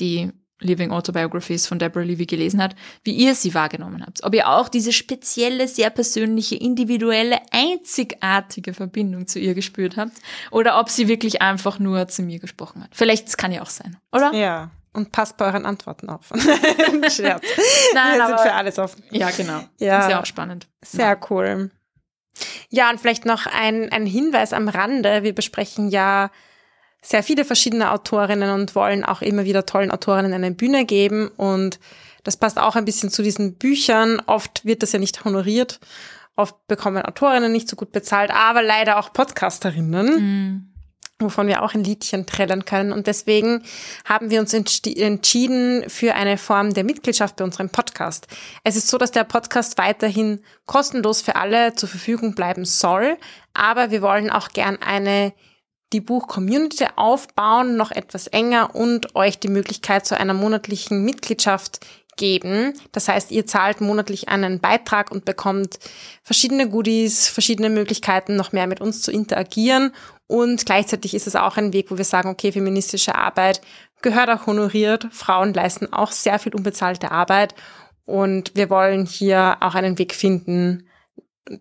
die 0.00 0.30
Living 0.60 0.90
Autobiographies 0.90 1.66
von 1.66 1.78
Deborah 1.78 2.04
Levy 2.04 2.26
gelesen 2.26 2.62
hat, 2.62 2.74
wie 3.02 3.12
ihr 3.12 3.34
sie 3.34 3.54
wahrgenommen 3.54 4.04
habt. 4.04 4.24
Ob 4.24 4.34
ihr 4.34 4.48
auch 4.48 4.68
diese 4.68 4.92
spezielle, 4.92 5.68
sehr 5.68 5.90
persönliche, 5.90 6.56
individuelle, 6.56 7.38
einzigartige 7.50 8.72
Verbindung 8.72 9.26
zu 9.26 9.38
ihr 9.38 9.54
gespürt 9.54 9.96
habt 9.96 10.12
oder 10.50 10.80
ob 10.80 10.88
sie 10.88 11.08
wirklich 11.08 11.42
einfach 11.42 11.78
nur 11.78 12.08
zu 12.08 12.22
mir 12.22 12.38
gesprochen 12.38 12.82
hat. 12.82 12.90
Vielleicht, 12.92 13.36
kann 13.36 13.52
ja 13.52 13.62
auch 13.62 13.70
sein, 13.70 13.96
oder? 14.12 14.32
Ja. 14.32 14.70
Und 14.92 15.10
passt 15.10 15.36
bei 15.36 15.46
euren 15.46 15.66
Antworten 15.66 16.08
auf. 16.08 16.28
Scherz. 17.10 17.42
Nein, 17.94 18.18
Wir 18.18 18.26
sind 18.28 18.40
für 18.40 18.54
alles 18.54 18.78
offen. 18.78 19.02
Ja, 19.10 19.30
genau. 19.30 19.60
Ja. 19.78 20.02
Ist 20.02 20.10
ja 20.10 20.20
auch 20.20 20.26
spannend. 20.26 20.68
Sehr 20.82 21.06
ja. 21.06 21.20
cool. 21.30 21.70
Ja, 22.70 22.90
und 22.90 23.00
vielleicht 23.00 23.26
noch 23.26 23.46
ein, 23.46 23.90
ein 23.92 24.06
Hinweis 24.06 24.52
am 24.52 24.68
Rande. 24.68 25.22
Wir 25.22 25.34
besprechen 25.34 25.88
ja 25.88 26.30
sehr 27.02 27.22
viele 27.22 27.44
verschiedene 27.44 27.90
Autorinnen 27.90 28.50
und 28.50 28.74
wollen 28.74 29.04
auch 29.04 29.20
immer 29.22 29.44
wieder 29.44 29.66
tollen 29.66 29.90
Autorinnen 29.90 30.32
eine 30.32 30.50
Bühne 30.52 30.84
geben. 30.86 31.28
Und 31.28 31.78
das 32.24 32.36
passt 32.36 32.58
auch 32.58 32.76
ein 32.76 32.86
bisschen 32.86 33.10
zu 33.10 33.22
diesen 33.22 33.54
Büchern. 33.54 34.22
Oft 34.26 34.64
wird 34.64 34.82
das 34.82 34.92
ja 34.92 34.98
nicht 34.98 35.24
honoriert. 35.24 35.80
Oft 36.36 36.66
bekommen 36.66 37.02
Autorinnen 37.02 37.52
nicht 37.52 37.68
so 37.68 37.76
gut 37.76 37.92
bezahlt, 37.92 38.30
aber 38.30 38.62
leider 38.62 38.98
auch 38.98 39.12
Podcasterinnen. 39.12 40.06
Mhm. 40.06 40.73
Wovon 41.24 41.46
wir 41.46 41.62
auch 41.62 41.74
ein 41.74 41.84
Liedchen 41.84 42.26
trällern 42.26 42.64
können. 42.64 42.92
Und 42.92 43.06
deswegen 43.06 43.62
haben 44.04 44.30
wir 44.30 44.40
uns 44.40 44.54
entschieden 44.54 45.88
für 45.88 46.14
eine 46.14 46.38
Form 46.38 46.72
der 46.74 46.84
Mitgliedschaft 46.84 47.36
bei 47.36 47.44
unserem 47.44 47.70
Podcast. 47.70 48.26
Es 48.62 48.76
ist 48.76 48.88
so, 48.88 48.98
dass 48.98 49.10
der 49.10 49.24
Podcast 49.24 49.78
weiterhin 49.78 50.40
kostenlos 50.66 51.20
für 51.20 51.36
alle 51.36 51.74
zur 51.74 51.88
Verfügung 51.88 52.34
bleiben 52.34 52.64
soll, 52.64 53.16
aber 53.52 53.90
wir 53.90 54.02
wollen 54.02 54.30
auch 54.30 54.50
gern 54.50 54.78
eine 54.80 55.32
die 55.92 56.00
Buch-Community 56.00 56.86
aufbauen, 56.96 57.76
noch 57.76 57.92
etwas 57.92 58.26
enger 58.26 58.74
und 58.74 59.14
euch 59.14 59.38
die 59.38 59.48
Möglichkeit 59.48 60.04
zu 60.04 60.18
einer 60.18 60.34
monatlichen 60.34 61.04
Mitgliedschaft 61.04 61.86
geben. 62.16 62.74
Das 62.92 63.08
heißt, 63.08 63.30
ihr 63.30 63.46
zahlt 63.46 63.80
monatlich 63.80 64.28
einen 64.28 64.60
Beitrag 64.60 65.10
und 65.10 65.24
bekommt 65.24 65.78
verschiedene 66.22 66.68
Goodies, 66.68 67.28
verschiedene 67.28 67.70
Möglichkeiten, 67.70 68.36
noch 68.36 68.52
mehr 68.52 68.66
mit 68.66 68.80
uns 68.80 69.02
zu 69.02 69.12
interagieren. 69.12 69.92
Und 70.26 70.64
gleichzeitig 70.64 71.14
ist 71.14 71.26
es 71.26 71.36
auch 71.36 71.56
ein 71.56 71.72
Weg, 71.72 71.90
wo 71.90 71.98
wir 71.98 72.04
sagen, 72.04 72.28
okay, 72.28 72.52
feministische 72.52 73.14
Arbeit 73.14 73.60
gehört 74.02 74.30
auch 74.30 74.46
honoriert. 74.46 75.08
Frauen 75.10 75.54
leisten 75.54 75.92
auch 75.92 76.12
sehr 76.12 76.38
viel 76.38 76.54
unbezahlte 76.54 77.10
Arbeit. 77.10 77.54
Und 78.04 78.52
wir 78.54 78.70
wollen 78.70 79.06
hier 79.06 79.56
auch 79.60 79.74
einen 79.74 79.98
Weg 79.98 80.14
finden, 80.14 80.88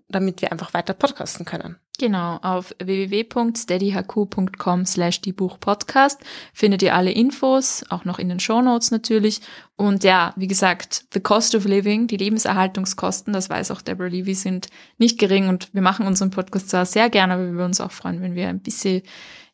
damit 0.08 0.42
wir 0.42 0.52
einfach 0.52 0.74
weiter 0.74 0.94
podcasten 0.94 1.46
können. 1.46 1.78
Genau, 2.00 2.40
auf 2.42 2.74
www.steadyhq.com 2.84 4.86
slash 4.88 5.22
die 5.22 5.32
Buchpodcast 5.32 6.20
findet 6.52 6.82
ihr 6.82 6.96
alle 6.96 7.12
Infos, 7.12 7.86
auch 7.90 8.04
noch 8.04 8.18
in 8.18 8.30
den 8.30 8.40
Shownotes 8.40 8.90
natürlich. 8.90 9.42
Und 9.76 10.04
ja, 10.04 10.34
wie 10.36 10.48
gesagt, 10.48 11.06
the 11.14 11.20
cost 11.20 11.54
of 11.54 11.66
living, 11.66 12.08
die 12.08 12.18
Lebenserhaltungskosten, 12.18 13.32
das 13.32 13.52
weiß 13.52 13.70
auch 13.70 13.82
Deborah 13.82 14.10
Levy, 14.10 14.34
sind 14.34 14.70
nicht 14.98 15.20
gering 15.20 15.50
und 15.50 15.72
wir 15.74 15.84
machen 15.84 16.08
unseren 16.08 16.32
Podcast 16.32 16.70
zwar 16.70 16.88
sehr 16.88 17.12
gerne, 17.12 17.36
aber 17.36 17.46
wir 17.46 17.54
würden 17.54 17.68
uns 17.68 17.80
auch 17.80 17.92
freuen, 17.92 18.24
wenn 18.24 18.34
wir 18.34 18.48
ein 18.48 18.62
bisschen, 18.62 19.04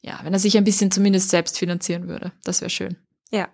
ja, 0.01 0.21
wenn 0.23 0.31
er 0.31 0.39
sich 0.39 0.57
ein 0.57 0.63
bisschen 0.63 0.91
zumindest 0.91 1.29
selbst 1.29 1.57
finanzieren 1.57 2.07
würde. 2.07 2.31
Das 2.45 2.61
wäre 2.61 2.69
schön. 2.69 2.95
Ja. 3.31 3.49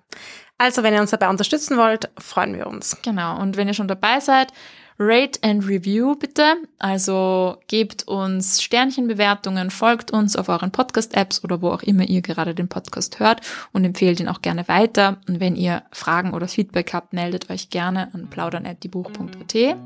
Also, 0.58 0.84
wenn 0.84 0.94
ihr 0.94 1.02
uns 1.02 1.12
dabei 1.12 1.30
unterstützen 1.30 1.78
wollt, 1.78 2.10
freuen 2.18 2.56
wir 2.56 2.68
uns. 2.68 2.98
Genau. 3.02 3.42
Und 3.42 3.58
wenn 3.58 3.68
ihr 3.68 3.74
schon 3.74 3.90
dabei 3.90 4.20
seid, 4.20 4.54
Rate 4.98 5.40
and 5.44 5.68
Review 5.68 6.16
bitte. 6.16 6.56
Also 6.80 7.58
gebt 7.68 8.08
uns 8.08 8.62
Sternchenbewertungen, 8.62 9.70
folgt 9.70 10.12
uns 10.12 10.36
auf 10.36 10.50
euren 10.50 10.72
Podcast-Apps 10.72 11.44
oder 11.44 11.62
wo 11.62 11.70
auch 11.70 11.84
immer 11.84 12.04
ihr 12.04 12.22
gerade 12.22 12.56
den 12.56 12.68
Podcast 12.68 13.20
hört 13.20 13.42
und 13.74 13.84
empfehlt 13.84 14.20
ihn 14.20 14.30
auch 14.30 14.42
gerne 14.42 14.68
weiter. 14.68 15.18
Und 15.28 15.40
wenn 15.40 15.56
ihr 15.56 15.84
Fragen 15.92 16.34
oder 16.34 16.48
Feedback 16.48 16.94
habt, 16.94 17.14
meldet 17.14 17.50
euch 17.50 17.70
gerne 17.70 18.14
an 18.14 18.30
plaudern.diebuch.at. 18.30 19.78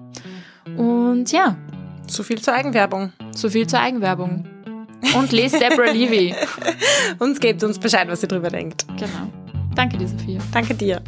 Und 0.77 1.31
ja. 1.31 1.57
So 2.07 2.23
viel 2.23 2.41
zur 2.41 2.53
Eigenwerbung. 2.53 3.13
So 3.35 3.49
viel 3.49 3.67
zur 3.67 3.79
Eigenwerbung. 3.79 4.45
Und 5.15 5.31
lest 5.31 5.61
Deborah 5.61 5.91
Levy. 5.91 6.35
und 7.19 7.39
gebt 7.39 7.63
uns 7.63 7.79
Bescheid, 7.79 8.07
was 8.07 8.21
ihr 8.23 8.29
drüber 8.29 8.49
denkt. 8.49 8.85
Genau. 8.97 9.31
Danke 9.75 9.97
dir, 9.97 10.07
Sophia. 10.07 10.41
Danke 10.51 10.73
dir. 10.73 11.01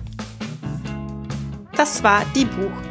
Das 1.76 2.04
war 2.04 2.24
Die 2.36 2.46
Buch, 2.46 2.72